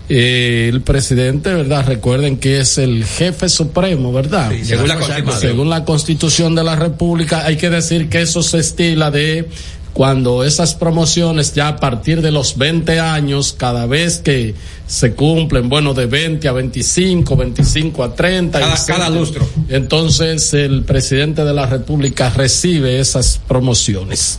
[0.09, 1.87] Eh, el presidente, ¿verdad?
[1.87, 4.51] Recuerden que es el jefe supremo, ¿verdad?
[4.53, 5.41] Sí, según la Constitución.
[5.41, 9.49] Según la Constitución de la República, hay que decir que eso se estila de
[9.93, 14.55] cuando esas promociones ya a partir de los 20 años, cada vez que
[14.91, 18.59] se cumplen, bueno, de 20 a 25, 25 a 30.
[18.59, 19.49] Cada- cada lustro.
[19.69, 24.39] Entonces el presidente de la República recibe esas promociones.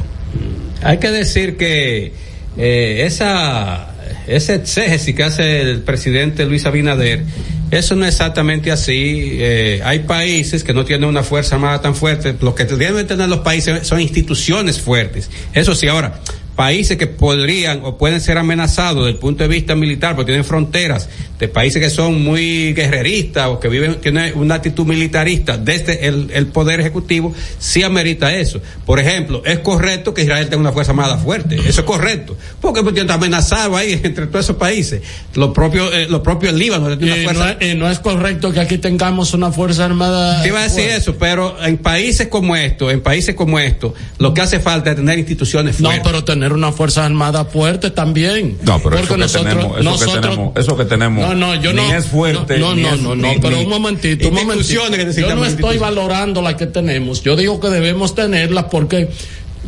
[0.84, 2.11] Hay que decir que
[2.57, 3.88] eh, esa
[4.28, 7.23] ese exégesis que hace el presidente Luis Abinader,
[7.72, 9.38] eso no es exactamente así.
[9.40, 12.36] Eh, hay países que no tienen una fuerza armada tan fuerte.
[12.41, 15.30] Lo que deben tener los países son instituciones fuertes.
[15.53, 16.19] Eso sí, ahora,
[16.62, 20.46] países que podrían o pueden ser amenazados desde el punto de vista militar, porque tienen
[20.46, 21.10] fronteras,
[21.40, 26.30] de países que son muy guerreristas o que viven, tienen una actitud militarista desde el,
[26.36, 28.62] el poder ejecutivo, sí amerita eso.
[28.86, 32.84] Por ejemplo, es correcto que Israel tenga una fuerza armada fuerte, eso es correcto, porque
[32.84, 35.02] pues, está amenazado ahí entre todos esos países.
[35.34, 37.90] Lo propio, eh, lo propio el Líbano tiene una Y fuerza no, es- y no
[37.90, 40.44] es correcto que aquí tengamos una fuerza armada.
[40.44, 40.96] te iba a decir fuerte.
[40.98, 44.96] eso, pero en países como estos, en países como estos, lo que hace falta es
[44.98, 46.04] tener instituciones No, fuertes.
[46.06, 48.57] pero tener una fuerza armada fuerte también.
[48.64, 51.34] No, pero eso Porque que nosotros, tenemos, eso que nosotros, tenemos, eso que tenemos, No,
[51.36, 51.94] no, yo ni no.
[51.95, 54.82] es fuerte, No, ni no, es- no, no, ni- pero un momentito, un momentito.
[54.91, 57.22] Que Yo no estoy valorando las que tenemos.
[57.23, 59.10] Yo digo que debemos tenerlas porque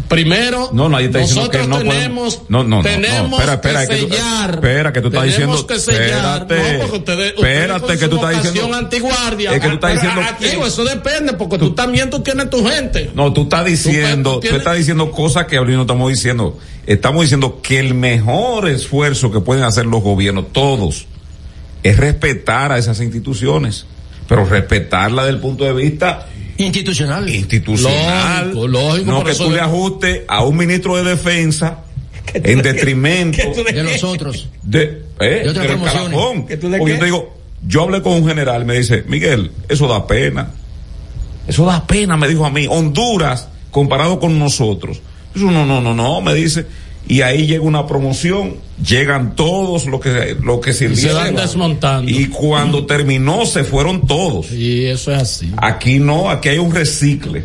[0.07, 3.53] primero No, está diciendo nosotros que no podemos- tenemos, no, no, no, tenemos no, espera,
[3.53, 4.49] espera, que que tú- sellar.
[4.55, 6.41] espera, que tú estás diciendo- que sellar.
[6.41, 9.53] espérate, no, ustedes, espérate, ustedes que tú estás diciendo- antiguardia.
[9.53, 10.37] es que tú estás diciendo- ah,
[10.67, 13.11] eso depende porque tú, también tú tienes tu gente.
[13.13, 16.57] No, tú estás diciendo, tú estás diciendo cosas que ahorita no estamos diciendo.
[16.85, 21.05] Estamos diciendo que el mejor esfuerzo que pueden hacer los gobiernos, todos,
[21.83, 23.85] es respetar a esas instituciones,
[24.27, 27.27] pero respetarla desde el punto de vista Institucional.
[27.29, 28.45] institucional.
[28.53, 31.79] Lógico, lógico, no que eso tú le ajustes a un ministro de defensa
[32.33, 33.37] en detrimento
[33.71, 34.49] De los otros.
[34.61, 36.09] de, eh, De otras del promociones.
[36.11, 36.45] escalafón.
[36.47, 36.97] ¿Que tú le Porque qué?
[36.97, 40.51] yo te digo, yo hablé con un general y me dice, Miguel, eso da pena.
[41.47, 42.67] Eso da pena, me dijo a mí.
[42.69, 45.01] Honduras, comparado con nosotros.
[45.35, 46.65] Eso no, no, no, no, me dice.
[47.07, 52.09] Y ahí llega una promoción, llegan todos los que, lo que Y se van desmontando.
[52.09, 54.51] Y cuando terminó, se fueron todos.
[54.51, 55.51] Y eso es así.
[55.57, 57.43] Aquí no, aquí hay un recicle.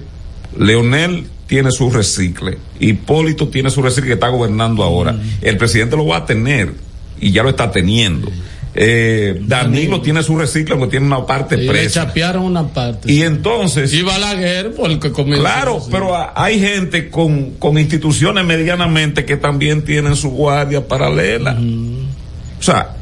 [0.56, 2.59] Leonel tiene su recicle.
[2.78, 5.18] Hipólito tiene su recicle que está gobernando ahora.
[5.43, 6.74] El presidente lo va a tener
[7.20, 8.30] y ya lo está teniendo.
[8.81, 12.05] Eh, Danilo tiene su reciclo porque tiene una parte Y le presa.
[12.05, 13.11] chapearon una parte.
[13.11, 13.93] Y entonces.
[13.93, 15.43] Y Balaguer, porque comenzó.
[15.43, 21.59] Claro, pero hay gente con, con instituciones medianamente que también tienen su guardia paralela.
[21.59, 22.95] O sea,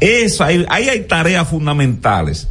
[0.00, 2.48] eso, ahí, ahí hay tareas fundamentales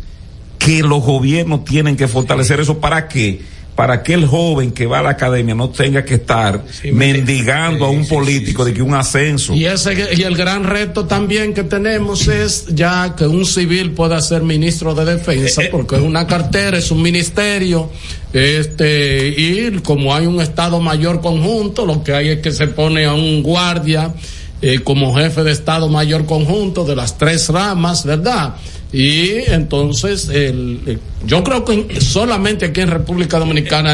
[0.58, 3.42] que los gobiernos tienen que fortalecer eso para que
[3.80, 7.90] para que el joven que va a la academia no tenga que estar mendigando a
[7.90, 9.54] un político de que un ascenso.
[9.54, 14.20] Y ese y el gran reto también que tenemos es ya que un civil pueda
[14.20, 17.90] ser ministro de defensa porque es una cartera, es un ministerio,
[18.34, 23.06] este y como hay un estado mayor conjunto, lo que hay es que se pone
[23.06, 24.14] a un guardia
[24.62, 28.56] eh, como jefe de estado mayor conjunto de las tres ramas, ¿verdad?
[28.92, 33.94] Y entonces, el- yo creo que en- solamente aquí en República Dominicana,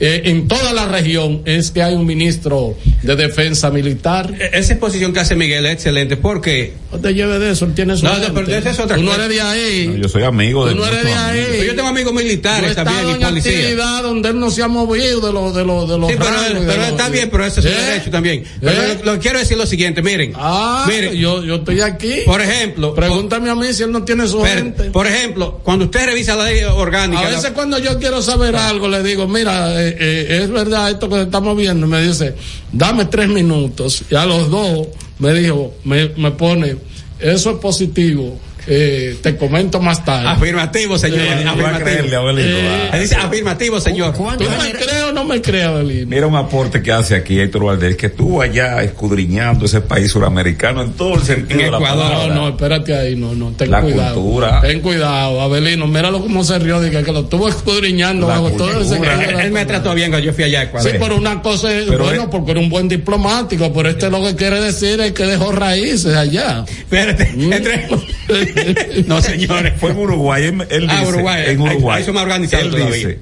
[0.00, 4.32] eh, en toda la región, es que hay un ministro de defensa militar.
[4.38, 6.72] E-, Esa exposición que hace Miguel es excelente porque.
[6.92, 8.32] No te lleves de eso, él tiene su No, no, gente.
[8.46, 9.24] pero esa es otra Tú no cosa.
[9.26, 9.88] eres de ahí.
[9.88, 11.66] No, yo soy amigo de Tú no eres de ahí.
[11.66, 13.54] Yo tengo amigos militares Yo también y policías.
[13.56, 16.30] actividad donde él no se ha movido de los de los de los Sí, pero,
[16.76, 17.74] los- está bien, pero ese es su ¿Eh?
[17.74, 18.44] derecho también.
[18.60, 18.98] Pero ¿Eh?
[19.04, 20.32] lo, lo quiero decir lo siguiente, miren.
[20.36, 22.22] Ah, miren, yo, yo estoy aquí.
[22.24, 24.84] por ejemplo, Pregúntame a mí si él no tiene su gente.
[24.90, 28.56] por ejemplo, cuando usted revisa la ley orgánica, A la- veces cuando yo quiero saber
[28.56, 31.86] algo le digo, mira, eh, eh, es verdad esto que estamos viendo.
[31.86, 32.34] Me dice,
[32.72, 34.02] dame tres minutos.
[34.10, 34.88] Y a los dos
[35.18, 36.76] me dijo, me, me pone,
[37.20, 38.38] eso es positivo.
[38.66, 40.28] Eh, te comento más tarde.
[40.28, 41.20] afirmativo, señor.
[41.20, 42.20] Eh, No va a creerle, afirmativo.
[42.28, 42.96] Abelino, Eh, va.
[42.96, 44.14] Él dice afirmativo, señor.
[44.14, 46.06] ¿Tú me crees o no me crees, Abelino?
[46.08, 50.82] Mira un aporte que hace aquí Héctor Valdés, que estuvo allá escudriñando ese país suramericano
[50.82, 52.34] en todo el sentido En de la Ecuador, palabra.
[52.34, 54.20] No, no, espérate ahí, no, no, ten La cuidado.
[54.20, 54.60] cultura.
[54.60, 58.80] Ten cuidado, Abelino, míralo cómo se rió, de que, que lo estuvo escudriñando bajo todo
[58.80, 58.96] ese.
[58.96, 60.90] Él, él me trató bien cuando yo fui allá a Ecuador.
[60.90, 64.10] Sí, pero una cosa es, Pero bueno, es- porque era un buen diplomático, pero este
[64.10, 66.64] lo que quiere decir es que dejó raíces allá.
[66.68, 67.86] Espérate, entre-
[69.06, 69.74] no, señores.
[69.78, 72.94] Fue en Uruguay, él, él Ah, dice, Uruguay, en Uruguay, más organizados él todavía.
[72.96, 73.18] dice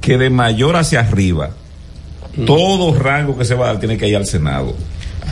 [0.00, 1.50] que de mayor hacia arriba,
[2.36, 2.44] Mm.
[2.44, 4.74] todo rango que se va a dar tiene que ir al Senado.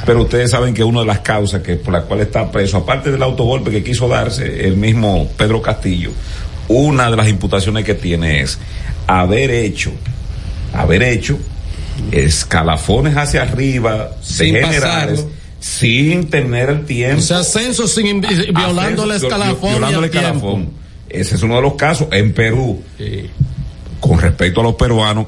[0.04, 3.10] Pero ustedes saben que una de las causas que por la cual está preso, aparte
[3.12, 6.10] del autogolpe que quiso darse el mismo Pedro Castillo,
[6.68, 8.58] una de las imputaciones que tiene es
[9.06, 9.92] haber hecho,
[10.74, 11.38] haber hecho
[12.12, 15.35] escalafones hacia arriba, de Sin generales, pasarlo.
[15.60, 17.18] Sin tener el tiempo.
[17.18, 17.42] O sea,
[17.86, 19.70] sin violando el escalafón.
[19.70, 20.70] violando el escalafón.
[21.08, 22.82] Ese es uno de los casos en Perú.
[24.00, 25.26] Con respecto a los peruanos,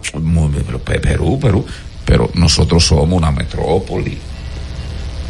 [1.00, 1.64] Perú, Perú,
[2.04, 4.18] pero nosotros somos una metrópoli.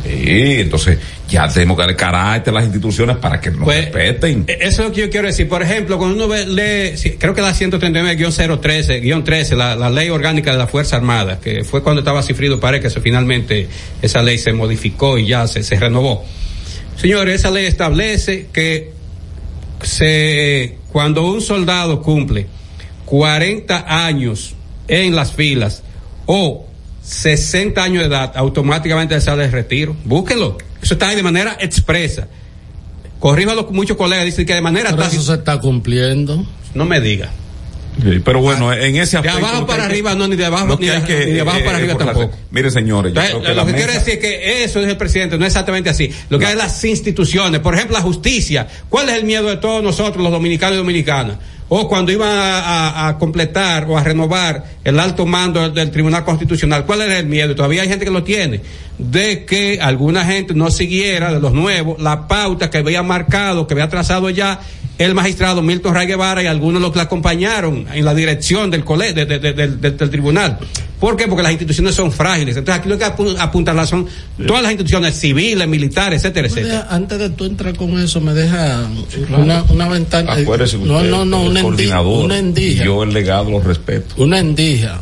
[0.04, 0.98] Sí, entonces
[1.28, 4.44] ya tenemos que dar carácter a las instituciones para que nos Pues, respeten.
[4.48, 5.48] Eh, Eso es lo que yo quiero decir.
[5.48, 10.58] Por ejemplo, cuando uno ve, lee, creo que la 139-013, la, la ley orgánica de
[10.58, 13.68] la Fuerza Armada, que fue cuando estaba Cifrido Pared, que eso, finalmente
[14.02, 16.24] esa ley se modificó y ya se, se renovó.
[16.96, 18.92] Señores, esa ley establece que
[19.82, 22.46] se, cuando un soldado cumple
[23.04, 24.54] 40 años
[24.88, 25.82] en las filas
[26.26, 26.66] o
[27.02, 29.96] 60 años de edad, automáticamente sale de retiro.
[30.04, 30.58] Búsquenlo.
[30.82, 32.28] Eso está ahí de manera expresa.
[33.18, 36.44] Corrijo a los muchos colegas, dicen que de manera Pero eso se está cumpliendo.
[36.74, 37.30] No me diga.
[38.00, 39.38] Sí, pero bueno, en ese De aspecto.
[39.38, 41.40] abajo lo que para arriba, no, ni de abajo, ni de, hay que, ni de
[41.40, 42.30] abajo eh, para arriba tampoco.
[42.52, 44.86] Mire, señores, yo Entonces, creo que lo que mesa- quiero decir es que eso es
[44.88, 46.08] el presidente, no es exactamente así.
[46.30, 48.68] Lo que hay es las instituciones, por ejemplo, la justicia.
[48.88, 51.38] ¿Cuál es el miedo de todos nosotros, los dominicanos y dominicanas?
[51.70, 55.90] O cuando iban a, a- a completar o a renovar el alto mando del, del
[55.90, 57.52] Tribunal Constitucional, ¿cuál era el miedo?
[57.56, 58.60] Todavía hay gente que lo tiene.
[58.98, 63.74] De que alguna gente no siguiera, de los nuevos, la pauta que había marcado, que
[63.74, 64.60] había trazado ya
[64.98, 69.12] el magistrado Milton Ray Guevara y algunos los que acompañaron en la dirección del cole,
[69.12, 70.58] de- de- de- del- del- del tribunal.
[70.98, 71.28] ¿Por qué?
[71.28, 72.56] Porque las instituciones son frágiles.
[72.56, 74.08] Entonces aquí lo que apu- apuntan son
[74.44, 76.74] todas las instituciones civiles, militares, etcétera, etcétera.
[76.80, 78.88] deja- antes de tú entrar con eso, me deja
[79.38, 80.32] una, una ventana.
[80.32, 81.60] Acuérdese no, usted no, no, es una,
[82.24, 82.82] una endija.
[82.82, 84.16] y Yo el legado los respeto.
[84.16, 85.00] Una endija.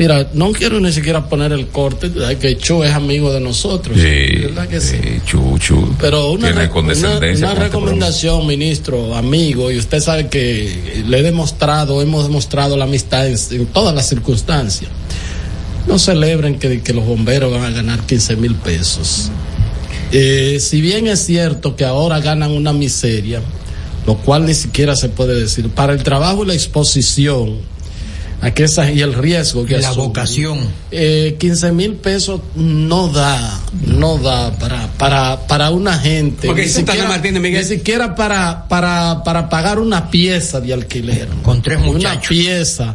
[0.00, 2.10] Mira, no quiero ni siquiera poner el corte,
[2.40, 3.98] que Cho es amigo de nosotros.
[3.98, 4.96] ¿Verdad que sí?
[5.02, 5.94] sí, Chuchu.
[6.00, 11.18] Pero una, tiene re- condescendencia una- este recomendación, ministro, amigo, y usted sabe que le
[11.18, 14.90] he demostrado, hemos demostrado la amistad en, en todas las circunstancias.
[15.86, 19.30] No celebren que, que los bomberos van a ganar 15 mil pesos.
[20.12, 23.42] Eh, si bien es cierto que ahora ganan una miseria,
[24.06, 27.58] lo cual ni siquiera se puede decir, para el trabajo y la exposición
[28.42, 30.58] a que esa, y el riesgo que La asumen, vocación.
[30.90, 36.46] eh, 15 mil pesos no da, no da para, para, para una gente.
[36.46, 37.62] Porque ni siquiera, Martínez, Miguel.
[37.62, 41.28] ni siquiera para, para, para pagar una pieza de alquiler.
[41.42, 42.28] Con tres Una muchachos.
[42.28, 42.94] pieza,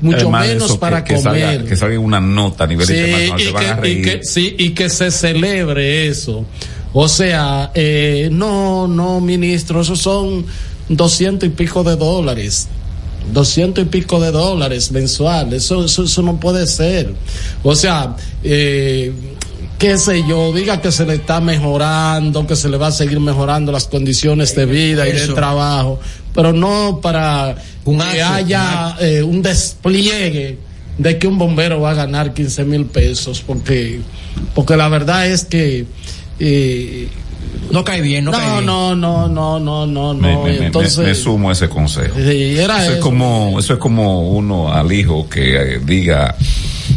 [0.00, 1.22] mucho Además de menos eso, que- para que, comer.
[1.56, 3.94] salga, que salga una nota a nivel Sí, internacional, y se van a que, y
[3.94, 4.04] reír.
[4.20, 6.46] que- sí, y que se celebre eso.
[6.94, 10.46] O sea, eh, no, no, ministro, esos son
[10.88, 12.68] doscientos y pico de dólares.
[13.32, 15.64] Doscientos y pico de dólares mensuales.
[15.64, 17.14] Eso, eso, eso no puede ser.
[17.62, 19.12] O sea, eh,
[19.78, 23.20] qué sé yo, diga que se le está mejorando, que se le va a seguir
[23.20, 26.00] mejorando las condiciones de vida y de trabajo,
[26.34, 30.58] pero no para Un que haya eh, un despliegue
[30.98, 34.00] de que un bombero va a ganar 15 mil pesos, porque,
[34.54, 35.86] porque la verdad es que
[36.40, 37.08] eh,
[37.70, 38.66] no cae bien, no, no, cae bien.
[38.66, 42.14] no, no, no, no, no, Me, no, me- me- entonces me sumo a ese consejo.
[42.16, 43.00] Sí, era eso, es eso.
[43.04, 46.34] como eso es como uno al hijo que eh, diga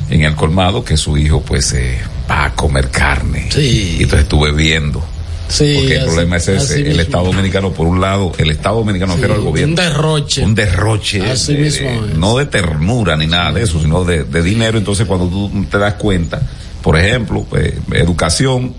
[0.10, 1.98] en el colmado que su hijo pues eh,
[2.30, 5.04] va a comer carne y entonces estuve viendo
[5.50, 7.02] Sí, porque el así- problema es ese el mismo.
[7.02, 10.44] Estado Dominicano por un lado el Estado Dominicano pero el gobierno un derroche.
[10.46, 12.18] un derroche Así de- mismo de- es.
[12.18, 15.78] no de ternura ni nada de eso sino de, de dinero entonces cuando tú te
[15.78, 16.42] das cuenta
[16.82, 18.74] por ejemplo pues, educación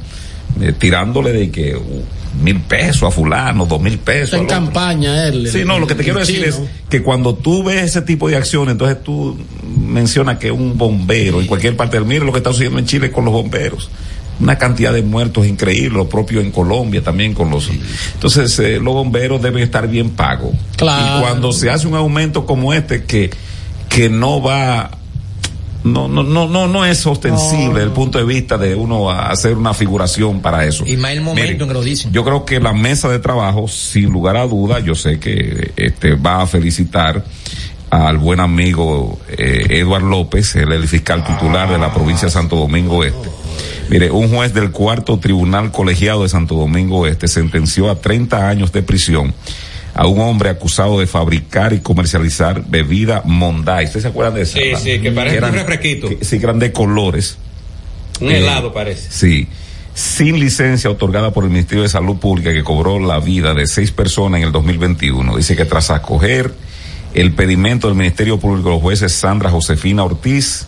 [0.61, 2.05] eh, tirándole de que uh,
[2.43, 5.49] mil pesos a fulano dos mil pesos en campaña él.
[5.51, 8.37] Sí, no, lo que te quiero decir es que cuando tú ves ese tipo de
[8.37, 9.39] acciones, entonces tú
[9.79, 13.11] mencionas que un bombero en cualquier parte del mire lo que está sucediendo en Chile
[13.11, 13.91] con los bomberos.
[14.41, 17.71] Una cantidad de muertos increíble, lo propio en Colombia también con los.
[18.15, 20.53] Entonces, eh, los bomberos deben estar bien pagos.
[20.77, 21.19] Claro.
[21.19, 23.31] Y cuando se hace un aumento como este que,
[23.89, 24.91] que no va
[25.85, 29.57] no, no, no, no, no es ostensible desde el punto de vista de uno hacer
[29.57, 30.85] una figuración para eso.
[30.87, 32.13] Y más el momento en que lo dicen.
[32.13, 36.15] Yo creo que la mesa de trabajo, sin lugar a duda, yo sé que este
[36.15, 37.25] va a felicitar
[37.91, 42.33] al buen amigo eh, Eduard López, él es el fiscal titular de la provincia de
[42.33, 43.29] Santo Domingo Este.
[43.91, 48.73] Mire, un juez del cuarto tribunal colegiado de Santo Domingo Este sentenció a 30 años
[48.73, 49.35] de prisión
[49.95, 53.85] a un hombre acusado de fabricar y comercializar bebida Monday.
[53.87, 54.59] ¿Ustedes se acuerdan de eso?
[54.59, 56.09] Sí, sí, que parece un refresquito.
[56.21, 57.37] sí, que eran de colores.
[58.21, 59.11] Un Eh, helado parece.
[59.11, 59.49] Sí.
[59.95, 63.91] Sin licencia otorgada por el Ministerio de Salud Pública que cobró la vida de seis
[63.91, 65.37] personas en el 2021.
[65.37, 66.55] Dice que tras acoger
[67.13, 70.67] el pedimento del Ministerio Público, los jueces Sandra Josefina Ortiz,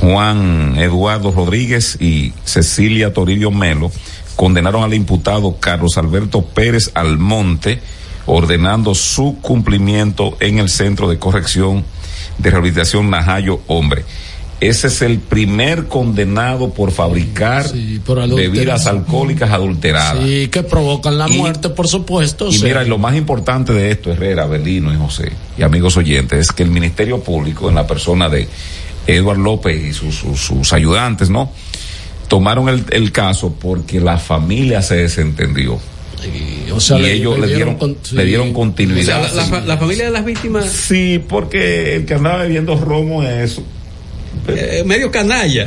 [0.00, 3.90] Juan Eduardo Rodríguez y Cecilia Toribio Melo
[4.34, 7.80] condenaron al imputado Carlos Alberto Pérez Almonte,
[8.26, 11.84] ordenando su cumplimiento en el Centro de Corrección
[12.38, 14.04] de Rehabilitación Najayo Hombre.
[14.58, 17.66] Ese es el primer condenado por fabricar
[18.06, 20.24] por bebidas alcohólicas adulteradas.
[20.24, 22.48] Sí, que provocan la Y- muerte, por supuesto.
[22.48, 22.64] Y sí.
[22.64, 26.52] mira, y lo más importante de esto, Herrera, Belino y José, y amigos oyentes, es
[26.52, 28.48] que el Ministerio Público, en la persona de
[29.06, 31.52] Eduard López y sus, sus, sus ayudantes, ¿no?
[32.28, 35.78] Tomaron el, el caso porque la familia se desentendió.
[36.72, 39.24] O sea, y le- ellos le dieron con- le dieron continuidad.
[39.24, 40.70] O sea, la, la fa- la familia de las víctimas.
[40.70, 43.60] Sí, porque el que andaba bebiendo romo es.
[44.48, 45.64] Eh, medio canalla.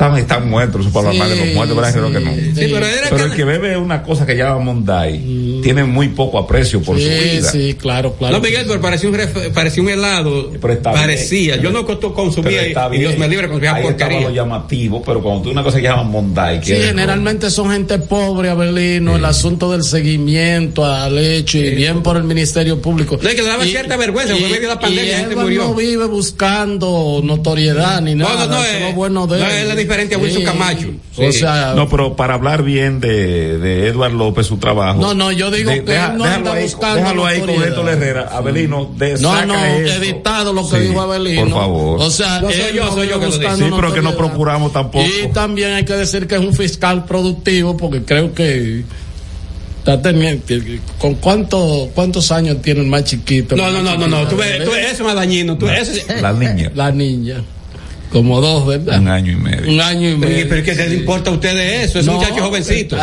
[0.00, 1.92] Están, están muertos, eso para hablar mal de los muertos, ¿verdad?
[1.92, 2.30] Creo que no.
[2.34, 6.38] Sí, pero era Pero el que bebe una cosa que llama Monday tiene muy poco
[6.38, 7.50] aprecio por Sí, su vida.
[7.52, 8.38] sí, claro, claro.
[8.38, 10.50] No, Miguel, pero parecía un, ref- parecía un helado.
[10.54, 11.56] está parecía.
[11.56, 11.64] bien.
[11.64, 14.28] Yo no costo- consumía Pero está y, y Dios me libre consumía Ahí estaba porquería.
[14.30, 18.48] lo llamativo, pero cuando tú una cosa que llama Monday, Sí, generalmente son gente pobre,
[18.48, 23.18] Abelino, el asunto del seguimiento al hecho y bien por el Ministerio Público.
[23.22, 25.64] No, es que le daba cierta vergüenza, porque medio de la pandemia y gente murió.
[25.64, 28.46] no vive buscando notoriedad ni No, nada.
[28.46, 29.68] no, no, eso es- es bueno de no, él.
[29.90, 30.88] Diferente a Wilson Camacho.
[31.16, 35.00] O sea, no, pero para hablar bien de, de Eduard López, su trabajo.
[35.00, 37.50] No, no, yo digo que él no anda ahí, buscando déjalo ahí con.
[37.50, 38.28] Héctor Herrera.
[38.32, 39.94] Abelino, de, No, no, eso.
[40.02, 41.42] editado lo que Sí, dijo Abelino.
[41.42, 42.00] Por favor.
[42.00, 43.56] O sea, No, soy yo, soy yo que lo digo.
[43.56, 45.04] sí, pero que no procuramos tampoco.
[45.04, 48.84] Y también hay que decir que es un fiscal productivo porque creo que
[49.78, 50.44] está teniendo
[50.98, 53.56] con cuánto, cuántos años tiene el más chiquito.
[53.56, 54.28] No, no, no, no, no.
[54.28, 55.58] Tú ves, tú ves, eso es más dañino.
[55.58, 56.70] Tú, eso es- La niña.
[56.74, 57.42] La niña.
[58.10, 58.98] Como dos, ¿verdad?
[58.98, 59.70] Un año y medio.
[59.72, 60.48] Un año y Pero, medio.
[60.48, 62.00] pero ¿qué le importa a ustedes eso?
[62.00, 62.96] Es un No, muchacho jovencito.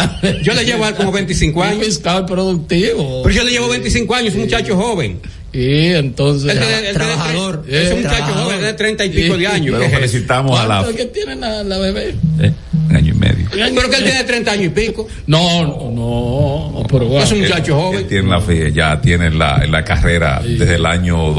[0.44, 1.86] Yo le llevo a él como 25 Un años.
[1.86, 3.24] fiscal productivo.
[3.24, 5.20] Pero yo le llevo 25 años, es un muchacho joven.
[5.54, 6.52] Y entonces.
[6.52, 7.64] Tiene trabajador.
[7.66, 8.44] tre- Es un Eh, muchacho trabajador.
[8.44, 9.76] joven de 30 y pico de años.
[9.80, 10.80] Pero felicitamos a la.
[10.82, 12.14] ¿Cuánto que tiene la, la bebé?
[12.42, 12.52] eh,
[12.90, 13.48] un año y medio.
[13.52, 15.08] Pero que él tiene 30 años y pico.
[15.26, 17.24] No, no, no, pero bueno.
[17.26, 18.08] Es un muchacho Él joven.
[18.10, 21.32] tiene la fe, ya tiene la, la carrera desde el año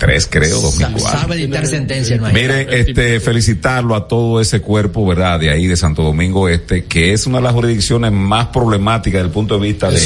[0.00, 1.20] 2003, creo, 2004.
[1.20, 2.32] Sabe dictar sentencia, no hay.
[2.34, 5.38] Miren, este, felicitarlo a todo ese cuerpo, ¿verdad?
[5.40, 9.26] De ahí, de Santo Domingo Este, que es una de las jurisdicciones más problemáticas desde
[9.26, 9.98] el punto de vista de.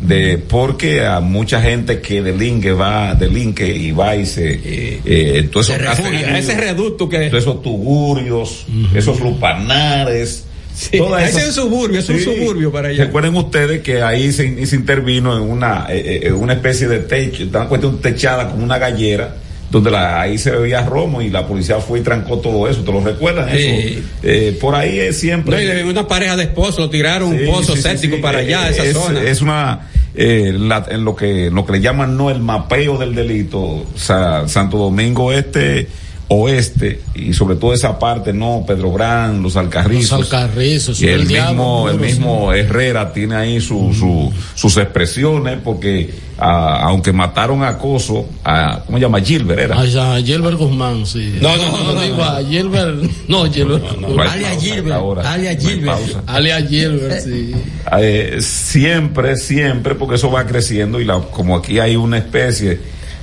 [0.00, 4.58] De, porque a mucha gente que delinque va, delinque y va y se,
[5.04, 6.20] eh, todo eso, Se refugia.
[6.20, 7.28] hace- Ese reducto que.
[7.28, 10.44] todos esos tugurios, esos lupanares,
[10.80, 12.24] Sí, es un suburbio, es un Sí.
[12.24, 13.04] suburbio para allá.
[13.04, 17.44] Recuerden ustedes que ahí se, se intervino en una, eh, eh, una especie de techo,
[17.46, 19.36] dan cuenta de un techada con una gallera
[19.70, 22.80] donde la, ahí se bebía romo y la policía fue y trancó todo eso.
[22.82, 23.52] ¿Te lo recuerdas?
[23.52, 24.00] Eso?
[24.22, 25.54] Eh, por ahí es siempre.
[25.54, 28.22] No, y de una pareja de esposos tiraron un pozo sí, sí, séptico sí.
[28.22, 29.22] para allá, Eh, esa es, zona.
[29.22, 29.80] Es una.
[30.14, 34.48] eh, la- en lo que lo que le llaman no el mapeo del delito Sa-
[34.48, 35.86] Santo Domingo este
[36.32, 41.22] oeste y sobre todo esa parte no Pedro Gran los Alcarrizos Los Alcarrizos, y el,
[41.22, 46.08] el diablo, mismo el mismo Herrera tiene ahí su, su- sus expresiones porque
[46.38, 51.36] ah, aunque mataron a Coso a cómo se llama Gilbert era Allá, Gilbert Guzmán, sí.
[51.40, 52.22] No, no, no, no, digo no.
[52.22, 53.84] a Gilbert, no, Gilbert.
[54.30, 55.32] Alia Gilbert, ahora.
[55.32, 55.98] alia Gilbert.
[56.28, 57.52] Alia Gilbert, sí.
[57.98, 62.78] Eh, siempre, siempre, porque eso va creciendo y la, como aquí hay una especie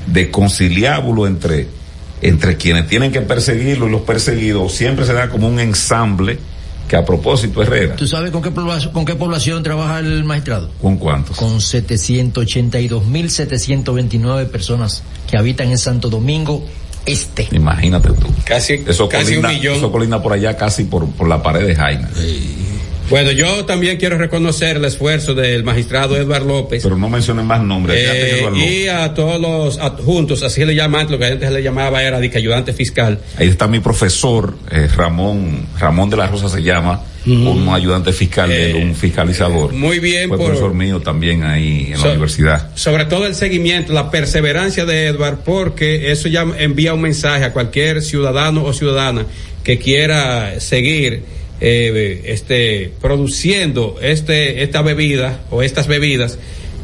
[0.07, 1.67] de conciliábulo entre,
[2.21, 6.39] entre quienes tienen que perseguirlo y los perseguidos, siempre se da como un ensamble
[6.87, 10.69] que a propósito Herrera, ¿Tú sabes con qué, población, con qué población trabaja el magistrado?
[10.81, 11.35] ¿con cuántos?
[11.35, 16.65] Con 782.729 personas que habitan en Santo Domingo
[17.05, 17.47] Este.
[17.51, 18.27] Imagínate tú.
[18.45, 19.75] Casi, Eso casi colinda, un millón.
[19.75, 22.09] eso colinda por allá casi por, por la pared de Jaina.
[23.09, 26.83] Bueno, yo también quiero reconocer el esfuerzo del magistrado Edward López.
[26.83, 27.97] Pero no mencionen más nombres.
[27.97, 32.03] Eh, Eduardo- y a todos los adjuntos, así le llaman, lo que antes le llamaba
[32.03, 33.19] era de que ayudante fiscal.
[33.37, 38.49] Ahí está mi profesor, eh, Ramón, Ramón de la Rosa se llama, un ayudante fiscal
[38.49, 39.73] de él, un fiscalizador.
[39.73, 42.71] Muy bien Fue por- profesor mío también ahí en la universidad.
[42.75, 47.51] Sobre todo el seguimiento, la perseverancia de Edward, porque eso ya envía un mensaje a
[47.53, 49.25] cualquier ciudadano o ciudadana
[49.63, 51.23] que quiera seguir
[51.61, 56.37] eh, este produciendo este esta bebida o estas bebidas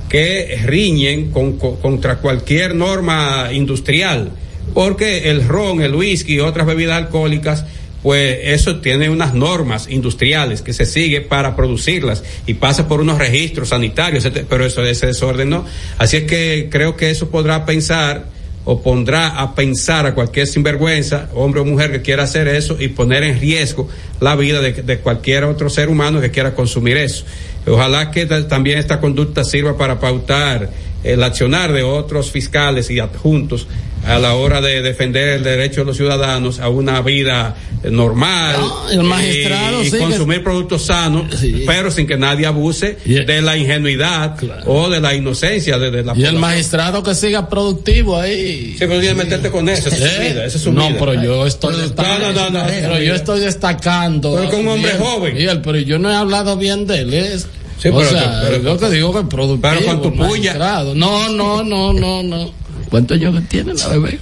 [0.10, 4.32] que riñen con- con- contra cualquier norma industrial,
[4.74, 7.66] porque el ron, el whisky y otras bebidas alcohólicas
[8.04, 13.18] pues eso tiene unas normas industriales que se sigue para producirlas y pasa por unos
[13.18, 15.66] registros sanitarios, pero eso ese desorden no.
[15.98, 18.26] Así es que creo que eso podrá pensar
[18.65, 22.88] o pondrá a pensar a cualquier sinvergüenza, hombre o mujer que quiera hacer eso y
[22.90, 23.90] poner en riesgo
[24.22, 27.26] la vida de, cualquier otro ser humano que quiera consumir eso.
[27.68, 30.69] Ojalá que ta- también esta conducta sirva para pautar
[31.03, 33.68] el accionar de otros fiscales y adjuntos
[34.05, 38.55] a la hora de defender el derecho de los ciudadanos a una vida eh, normal
[38.91, 41.25] el magistrado y, y sí que- consumir productos sanos,
[41.65, 44.35] pero sin que nadie abuse de la ingenuidad
[44.65, 46.41] o de la inocencia de, de la Y el población.
[46.41, 48.71] magistrado que siga productivo ahí.
[48.77, 50.30] Sí, pero tienes que meterte con eso, esa es ¿Eh?
[50.34, 50.97] vida, esa es su no, vida.
[50.99, 52.31] pero yo estoy destacando.
[52.34, 52.65] No, no, no, no.
[52.67, 54.35] pero yo estoy destacando.
[54.35, 55.35] Pero con un hombre Bien, joven.
[55.35, 57.13] bien, pero yo no he hablado bien de él.
[57.13, 57.47] Es,
[57.81, 59.61] Sí, o pero- sea, pero- yo que digo que es productivo.
[59.73, 60.53] pero con tu puya.
[60.93, 62.62] No, no, no, no, no.
[62.94, 64.20] ¿Cuántos años tiene la bebé?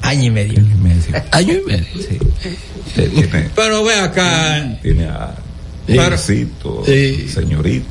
[0.00, 0.62] Año y medio.
[1.32, 1.86] Año y medio.
[2.94, 5.34] Tiene, Pero ve acá, tiene a
[5.88, 5.96] Sí.
[5.96, 6.84] jovencito,
[7.34, 7.88] señorita,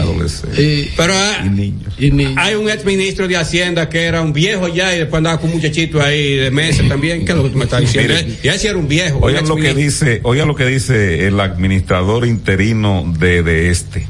[0.00, 0.90] adolescente.
[0.94, 1.94] pero ah, y niños.
[2.36, 5.48] hay un ex ministro de Hacienda que era un viejo ya y después andaba con
[5.48, 7.24] un muchachito ahí de mesa también.
[7.24, 8.12] ¿Qué es lo que tú me estás diciendo?
[8.12, 8.36] Mire.
[8.42, 9.20] y ese era un viejo.
[9.22, 14.06] Oigan lo que dice, oigan lo que dice el administrador interino de, de este.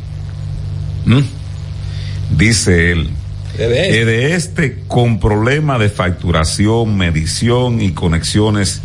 [1.07, 1.21] ¿Mm?
[2.37, 3.11] Dice él.
[3.69, 4.05] De este.
[4.05, 8.83] de este con problema de facturación, medición y conexiones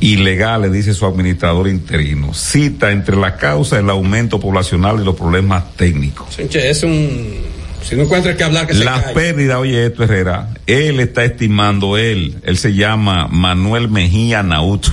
[0.00, 2.34] ilegales, dice su administrador interino.
[2.34, 6.38] Cita entre la causa el aumento poblacional y los problemas técnicos.
[6.38, 7.60] Es un.
[7.82, 11.96] Si no encuentras que hablar, que se Las pérdidas, oye esto Herrera, él está estimando,
[11.96, 14.88] él, él se llama Manuel Mejía Naut.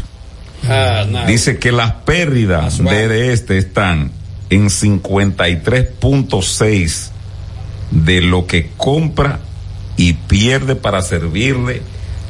[0.69, 1.25] Ah, no.
[1.25, 4.11] Dice que las pérdidas de, de este están
[4.49, 7.11] en 53.6
[7.91, 9.39] de lo que compra
[9.95, 11.81] y pierde para servirle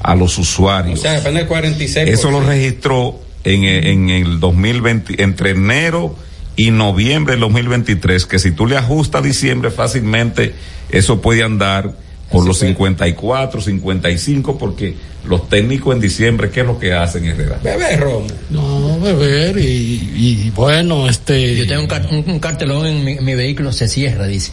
[0.01, 1.01] a los O usuarios.
[1.01, 2.09] sea, depende del 46.
[2.09, 6.15] Eso lo registró en, en el 2020, entre enero
[6.55, 10.53] y noviembre del 2023, que si tú le ajustas a diciembre fácilmente,
[10.89, 11.93] eso puede andar
[12.31, 17.59] por los 54, 55, porque los técnicos en diciembre, ¿qué es lo que hacen, Herrera?
[17.63, 18.27] Bebé Romo.
[18.49, 21.55] No, beber y, y bueno, este.
[21.55, 24.51] Yo tengo un, car- un- un cartelón en mi, mi vehículo, se cierra, dice.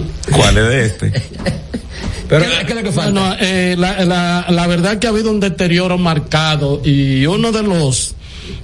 [0.32, 1.12] ¿Cuál es de este?
[2.28, 3.36] Pero, ¿Qué- qué es lo que falta?
[3.40, 8.14] Eh, la, la, la verdad que ha habido un deterioro marcado y uno de los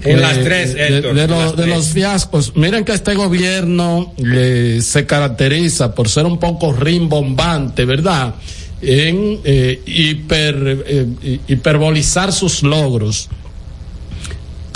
[0.05, 1.68] En las tres, de, Héctor, de las de tres.
[1.76, 2.52] los fiascos.
[2.56, 8.34] Miren que este gobierno eh, se caracteriza por ser un poco rimbombante, ¿verdad?
[8.80, 13.28] En eh, hiper, eh, hi- hiperbolizar sus logros.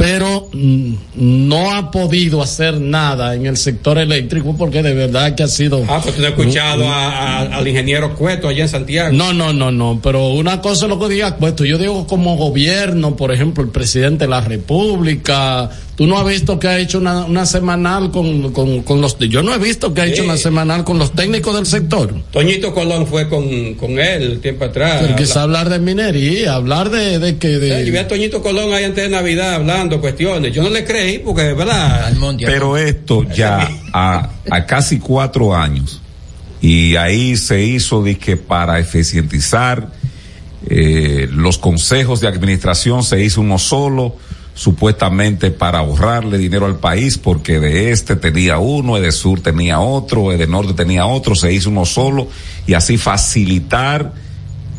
[0.02, 5.44] Pero mm, no ha podido hacer nada en el sector eléctrico porque de verdad que
[5.44, 5.84] ha sido.
[5.88, 9.12] Ah, pues tú no has escuchado a, a, al ingeniero Cueto allá en Santiago.
[9.12, 11.64] No, no, no, no, pero una cosa es lo que diga Cueto.
[11.64, 15.70] Yo digo como gobierno, por ejemplo, el presidente de la República.
[16.02, 19.16] Tú no has visto que ha hecho una, una semanal con, con, con, los.
[19.20, 20.28] Yo no he visto que ha hecho Sí.
[20.28, 22.12] una semanal con los técnicos del sector.
[22.32, 24.98] Toñito Colón fue con, con él tiempo atrás.
[25.02, 27.46] Pero quizá Habla- hablar de minería, hablar de, de que.
[27.50, 30.52] De, Yo vi a Toñito Colón ahí antes de Navidad hablando cuestiones.
[30.52, 32.12] Yo no le creí porque, ¿verdad?
[32.44, 36.00] Pero esto ya a, a casi cuatro años
[36.60, 39.92] y ahí se hizo de que para eficientizar
[40.66, 44.16] eh, los consejos de administración se hizo uno solo
[44.54, 50.30] supuestamente para ahorrarle dinero al país porque de este tenía uno, de sur tenía otro,
[50.30, 52.28] de norte tenía otro, se hizo uno solo
[52.66, 54.12] y así facilitar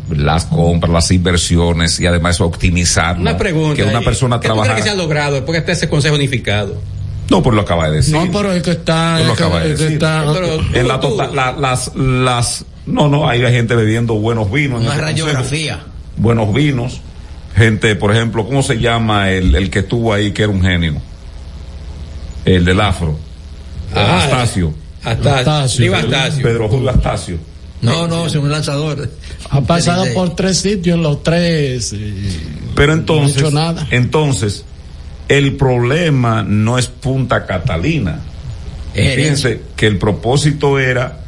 [0.09, 3.75] las compras, las inversiones y además optimizar Una pregunta.
[3.75, 4.75] que una persona ¿Qué tú crees trabajara.
[4.75, 6.79] que se ha logrado después que esté ese consejo unificado?
[7.29, 8.13] No, pues lo acaba de decir.
[8.13, 9.19] No, pero es que está.
[9.21, 9.91] Es que- es que decir.
[9.93, 10.25] está-
[10.73, 14.81] en la tota- la- las, las, no, no, hay gente bebiendo buenos vinos.
[14.81, 15.73] en Una ese radiografía.
[15.77, 15.93] consejo.
[16.17, 17.01] Buenos vinos.
[17.55, 20.95] Gente, por ejemplo, ¿cómo se llama el, el que estuvo ahí que era un genio?
[22.45, 23.17] El del afro.
[23.95, 24.73] Ah, Astacio.
[25.03, 25.95] Astacio.
[25.95, 26.43] Astacio.
[26.43, 27.37] Pedro Julio Astacio.
[27.81, 29.09] No, no, es un lanzador.
[29.49, 31.93] Ha pasado por tres sitios los tres.
[31.93, 32.13] eh,
[32.75, 33.87] Pero entonces, No ha hecho nada.
[33.91, 34.65] entonces,
[35.27, 38.19] el problema no es Punta Catalina.
[38.93, 41.19] Es Fíjense que el propósito era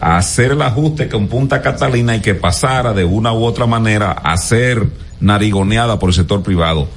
[0.00, 4.36] hacer el ajuste con Punta Catalina y que pasara de una u otra manera a
[4.36, 4.84] ser
[5.22, 6.88] narigoneada por el sector privado.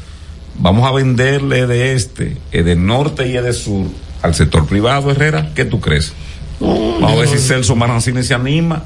[0.57, 3.85] Vamos a venderle de este, eh, de norte y de sur
[4.21, 5.51] al sector privado, Herrera.
[5.55, 6.13] ¿Qué tú crees?
[6.59, 8.83] Vamos a ver si Celso Marancini se anima.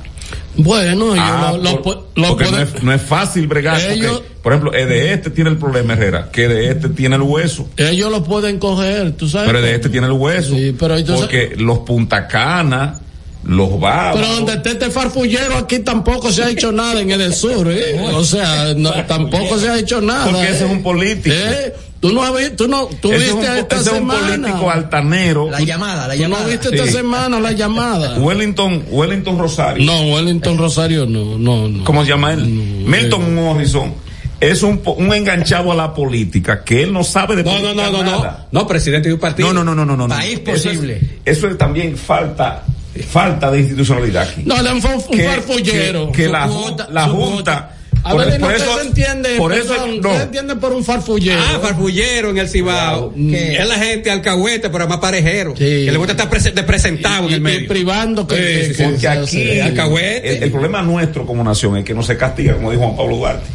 [0.55, 3.79] Bueno, yo Ah, lo, lo por- pu- lo porque no, es, no es fácil bregar.
[3.79, 4.09] porque,
[4.43, 7.69] por ejemplo, el de este tiene el problema, Herrera, que de este tiene el hueso.
[7.77, 9.47] ellos lo pueden coger, tú sabes.
[9.47, 10.55] Pero de este tiene el hueso.
[10.55, 12.99] Sí, pero entonces- porque los Punta Cana,
[13.43, 14.15] los Bávaro.
[14.17, 17.99] Pero donde esté este farfullero aquí tampoco se ha hecho nada en el sur, ¿eh?
[18.13, 20.25] O sea, no, tampoco se ha hecho nada.
[20.25, 20.51] Porque ¿eh?
[20.51, 21.35] ese es un político.
[21.35, 21.73] ¿Eh?
[21.99, 24.69] Tú no has tú no, tú Ese es viste un, esta ese es un político
[24.71, 25.49] altanero.
[25.49, 26.43] La llamada, la Tú llamada.
[26.43, 26.75] no viste Sí.
[26.75, 28.17] esta semana la llamada.
[28.19, 29.85] Wellington, Wellington Rosario.
[29.85, 31.83] No, Wellington Rosario no, no, no.
[31.83, 32.45] ¿Cómo se llama él?
[32.45, 33.93] Milton Morrison.
[34.39, 34.79] Es un,
[35.13, 38.11] enganchado a la política que él no sabe de No, no, política no, no, no.
[38.19, 38.47] nada.
[38.51, 39.51] No, presidente de un partido.
[39.51, 40.15] No, no, no, no, no, no.
[40.15, 41.01] País Eso es- posible.
[41.25, 42.63] Eso es, también falta,
[43.07, 44.41] falta de institucionalidad aquí.
[44.45, 46.11] No, él fue un, un que, farfullero.
[46.11, 47.75] que- la, cuota, la junta.
[48.01, 50.71] A por, ver, por eso se entiende, por eso perdón, no ¿qué se entiende por
[50.71, 51.37] un farfullero?
[51.37, 53.13] Ah, farfullero en el Cibao.
[53.13, 53.57] ¿Qué?
[53.57, 55.51] Es la gente alcahuete, pero más parejero.
[55.51, 55.57] Sí.
[55.85, 57.67] Que le gusta estar de presentado en y, el y medio.
[57.67, 60.37] privando que, Sí, que- sí, que porque aquí alcahuete.
[60.37, 63.17] el, el problema nuestro como nación es que no se castiga como dijo Juan Pablo
[63.17, 63.45] Duarte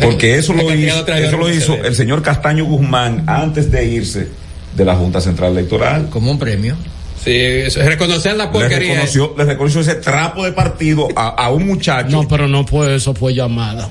[0.00, 4.28] porque eso lo hizo, eso lo hizo el señor Castaño Guzmán antes de irse
[4.76, 6.76] de la Junta Central Electoral Como un premio.
[7.24, 8.88] Sí, reconocer la le porquería.
[8.94, 12.94] reconoció, le reconoció ese trapo de partido a, a un muchacho No, pero no fue
[12.96, 13.88] eso, fue llamada.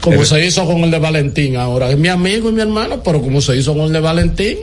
[0.00, 1.90] Como El- se hizo con el de Valentín ahora.
[1.90, 4.56] Es mi amigo y mi hermano, pero como se hizo con el de Valentín.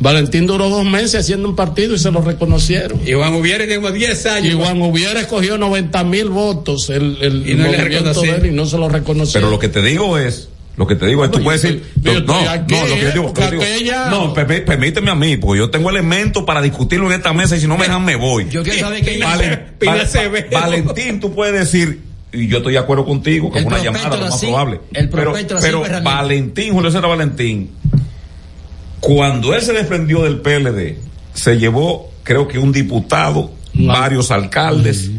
[0.00, 3.00] Valentín duró dos meses haciendo un partido y se lo reconocieron.
[3.06, 4.52] Y Juan Hubiera tenemos 10 años.
[4.52, 8.50] Y Juan Hubiera escogió 90 mil votos el, el Y no le de él y
[8.50, 9.40] no se lo reconoció.
[9.40, 12.12] pero lo que te digo es lo que te digo es, tú puedes decir, no,
[12.20, 13.42] no, lo que yo digo, que
[14.10, 17.60] no, permí- permíteme a mí, porque yo tengo elementos para discutirlo en esta mesa y
[17.60, 18.48] si no me dejan me voy.
[18.50, 20.46] Yo quiero saber Acevedo.
[20.50, 22.00] Valentín, tú puedes decir,
[22.32, 24.80] y yo estoy de acuerdo contigo, que es una llamada lo más así, probable.
[24.92, 25.84] el pero pero.
[26.02, 27.70] Valentín, Julio César Valentín,
[29.00, 30.96] cuando él se desprendió del PLD,
[31.34, 35.10] se llevó, creo que un diputado, varios alcaldes,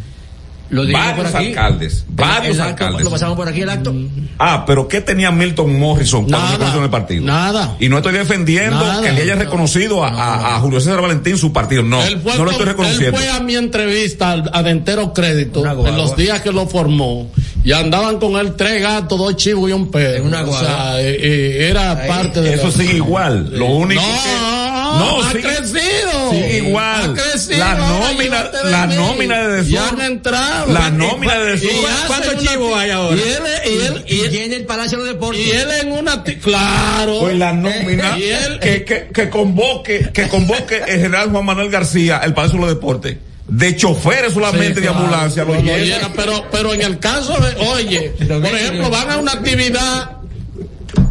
[0.69, 1.47] Lo varios por aquí.
[1.49, 3.03] alcaldes, varios acto, alcaldes.
[3.05, 3.93] Lo pasamos por aquí el acto.
[4.39, 7.23] Ah, pero ¿qué tenía Milton Morrison cuando Nada, se conoció en el partido?
[7.25, 7.75] nada.
[7.79, 9.01] Y no estoy defendiendo Nada.
[9.01, 11.83] que le haya reconocido a, a- a Julio César Valentín su partido.
[11.83, 13.17] No, Él fue, no lo estoy él reconociendo.
[13.17, 15.89] fue a mi entrevista al- a Dentero Crédito Una guagua.
[15.91, 17.29] en los días que lo formó
[17.63, 20.17] y andaban con él tres gatos, dos chivos y un perro.
[20.17, 22.07] En una o sea, eh, eh, era Ahí.
[22.07, 23.49] parte de Eso la- sigue igual.
[23.57, 24.64] Lo único no, que.
[24.99, 26.31] No, ha crecido.
[26.31, 27.11] sigue igual.
[27.11, 27.57] Ha crecido.
[27.59, 29.71] La nómina, la nómina de Desur.
[29.71, 30.73] Ya han entrado.
[30.73, 31.71] La nómina de Desur.
[32.07, 33.15] ¿Cuántos chivos hay ahora?
[33.17, 35.45] Y él, y él, y llena el Palacio de los Deportes.
[35.45, 36.23] y él en una.
[36.23, 37.19] Claro.
[37.21, 41.69] Pues la nómina Y él- que, que, que convoque, que convoque el general Juan Manuel
[41.69, 43.17] García, el Palacio de los Deportes,
[43.47, 48.13] de choferes solamente Sí, de ambulancia, lo llena, pero, pero en el caso de, oye,
[48.27, 50.11] por ejemplo, van a una actividad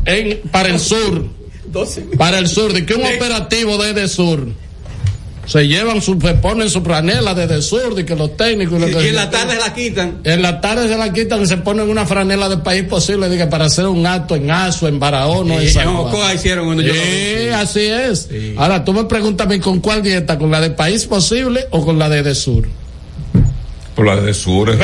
[0.04, 1.26] en, para el sur,
[2.16, 4.46] para el sur, de que un operativo de, de sur,
[5.46, 9.08] se llevan su, se ponen su franela desde sur y que los técnicos y, y
[9.08, 10.20] en la tarde se la quitan.
[10.24, 13.48] En la tarde se la quitan y se ponen una franela del país posible, diga,
[13.50, 16.34] para hacer un acto en Azo, en Barahona, en San Juan.
[16.34, 16.82] hicieron uno.
[16.82, 18.28] Sí, así es.
[18.56, 22.08] Ahora tú me preguntas con cuál dieta, con la del país posible o con la
[22.08, 22.66] de, de sur.
[23.94, 24.76] Por la de sur,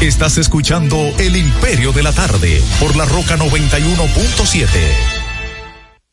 [0.00, 5.17] Estás escuchando El Imperio de la Tarde por la Roca 91.7.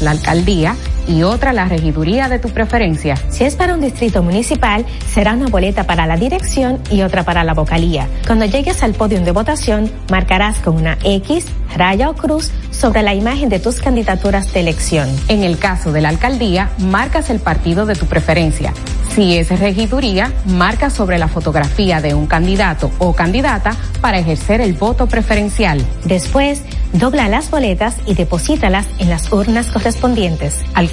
[0.00, 0.76] la alcaldía
[1.06, 3.16] y otra la regiduría de tu preferencia.
[3.28, 7.44] Si es para un distrito municipal, será una boleta para la dirección y otra para
[7.44, 8.08] la vocalía.
[8.26, 13.14] Cuando llegues al podio de votación, marcarás con una X, raya o cruz sobre la
[13.14, 15.08] imagen de tus candidaturas de elección.
[15.28, 18.72] En el caso de la alcaldía, marcas el partido de tu preferencia.
[19.14, 24.72] Si es regiduría, marca sobre la fotografía de un candidato o candidata para ejercer el
[24.72, 25.86] voto preferencial.
[26.04, 26.62] Después,
[26.92, 30.60] dobla las boletas y deposítalas en las urnas correspondientes.
[30.74, 30.90] Al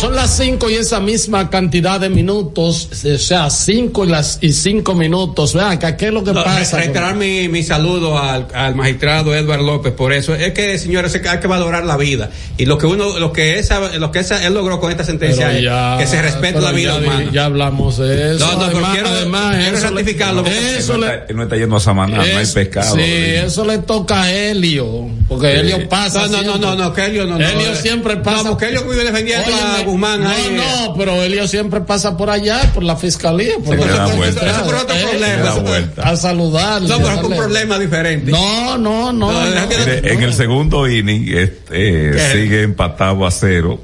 [0.00, 4.52] son las 5 y esa misma cantidad de minutos, o sea, 5 y las y
[4.52, 5.52] 5 minutos.
[5.52, 6.78] Vean, que ¿qué es lo que No, pasa?
[6.78, 10.34] re- reiterar mi, mi saludo al, al magistrado Edward López por eso.
[10.34, 12.30] Es que, señores, hay que valorar la vida.
[12.56, 15.54] Y lo que uno, lo que esa, lo que esa, él logró con esta sentencia
[15.54, 17.30] es ya- que se respete la vida ya, humana.
[17.30, 18.46] Ya hablamos de eso.
[18.46, 21.12] No, no, pero además, quiero- además, quiero eso le- ratificarlo, porque Eso él, no le,
[21.12, 22.94] está, él no está yendo a Samaná, no hay es- pescado.
[22.96, 25.10] Sí, eso le toca a Helio.
[25.28, 25.58] Porque Sí.
[25.58, 26.26] Helio pasa.
[26.26, 27.46] No, no, no, no, no, que Helio no, no.
[27.46, 28.44] Helio siempre pasa.
[28.44, 30.56] No, porque Helio vive defendiendo a Óyeme, Guzmán No, ahí.
[30.56, 33.54] no, pero Helio siempre pasa por allá, por la fiscalía.
[33.64, 34.46] Por da está vuelta.
[34.46, 36.10] Eso es por otro Eh, problema.
[36.10, 36.88] A saludarle.
[36.88, 38.30] No, pero es un problema diferente.
[38.30, 39.30] No, no, no.
[39.32, 39.50] No, no.
[39.50, 43.80] deja que- Mire, en el segundo inning este, eh, sigue empatado a cero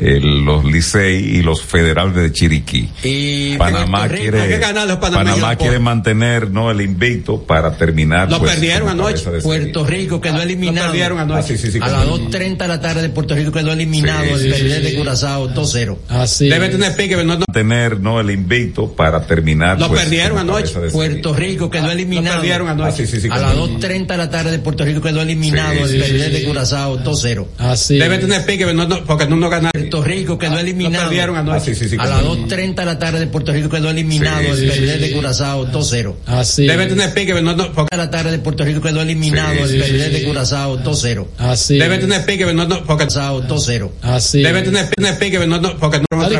[0.00, 2.88] el- los Licey y los Federales de Chiriquí.
[3.02, 7.42] Y Panamá quiere, hay que ganar los panameños Panamá por- quiere mantener no el invicto
[7.42, 8.30] para terminar.
[8.30, 9.24] Lo pues, perdieron anoche.
[9.42, 10.86] Puerto Rico quedó eliminado.
[10.86, 11.40] Lo perdieron anoche.
[11.40, 14.24] Ah, sí, sí, sí, a las 2.30 de la tarde de Puerto Rico quedó eliminado
[14.38, 14.94] Sí, el sí, de.
[14.94, 15.98] Curazao 2-0.
[16.08, 16.48] Así.
[16.48, 16.72] Debe es.
[16.72, 17.44] tener pique, pero no, no.
[17.48, 19.78] Mantener no el invicto para terminar.
[19.78, 20.74] Lo pues, perdieron anoche.
[20.92, 22.36] Puerto Rico quedó eliminado.
[22.36, 23.06] Lo perdieron Ah, anoche.
[23.06, 25.96] sí, sí, sí, a las 2.30 de la tarde de Puerto Rico quedó eliminado Sí,
[25.96, 26.44] el sí, de.
[26.44, 27.46] Curazao 2-0.
[27.58, 27.98] Así.
[27.98, 29.89] Debe tener pique, pero no, no, porque no, no ganaron.
[29.90, 31.04] Puerto Rico quedó eliminado.
[31.04, 31.56] Lo perdieron anoche.
[31.56, 34.40] Ah, sí, sí, sí, a las 2.30 de la tarde de Puerto Rico quedó eliminado
[34.40, 35.12] Sí, el sí, PLD sí, de.
[35.12, 36.14] Curazao 2-0.
[36.26, 36.66] Así.
[36.66, 39.52] Debe tener pique, pero no, no, porque A la tarde de Puerto Rico quedó eliminado
[39.54, 40.24] Sí, el sí, PLD sí, de.
[40.24, 41.26] Curazao 2-0.
[41.38, 41.78] Así.
[41.78, 43.90] debe tener pique, pero no, no, porque Curazao 2-0.
[44.02, 44.42] Así.
[44.42, 44.88] debe tener,
[45.18, 46.30] pique, pero no, porque no.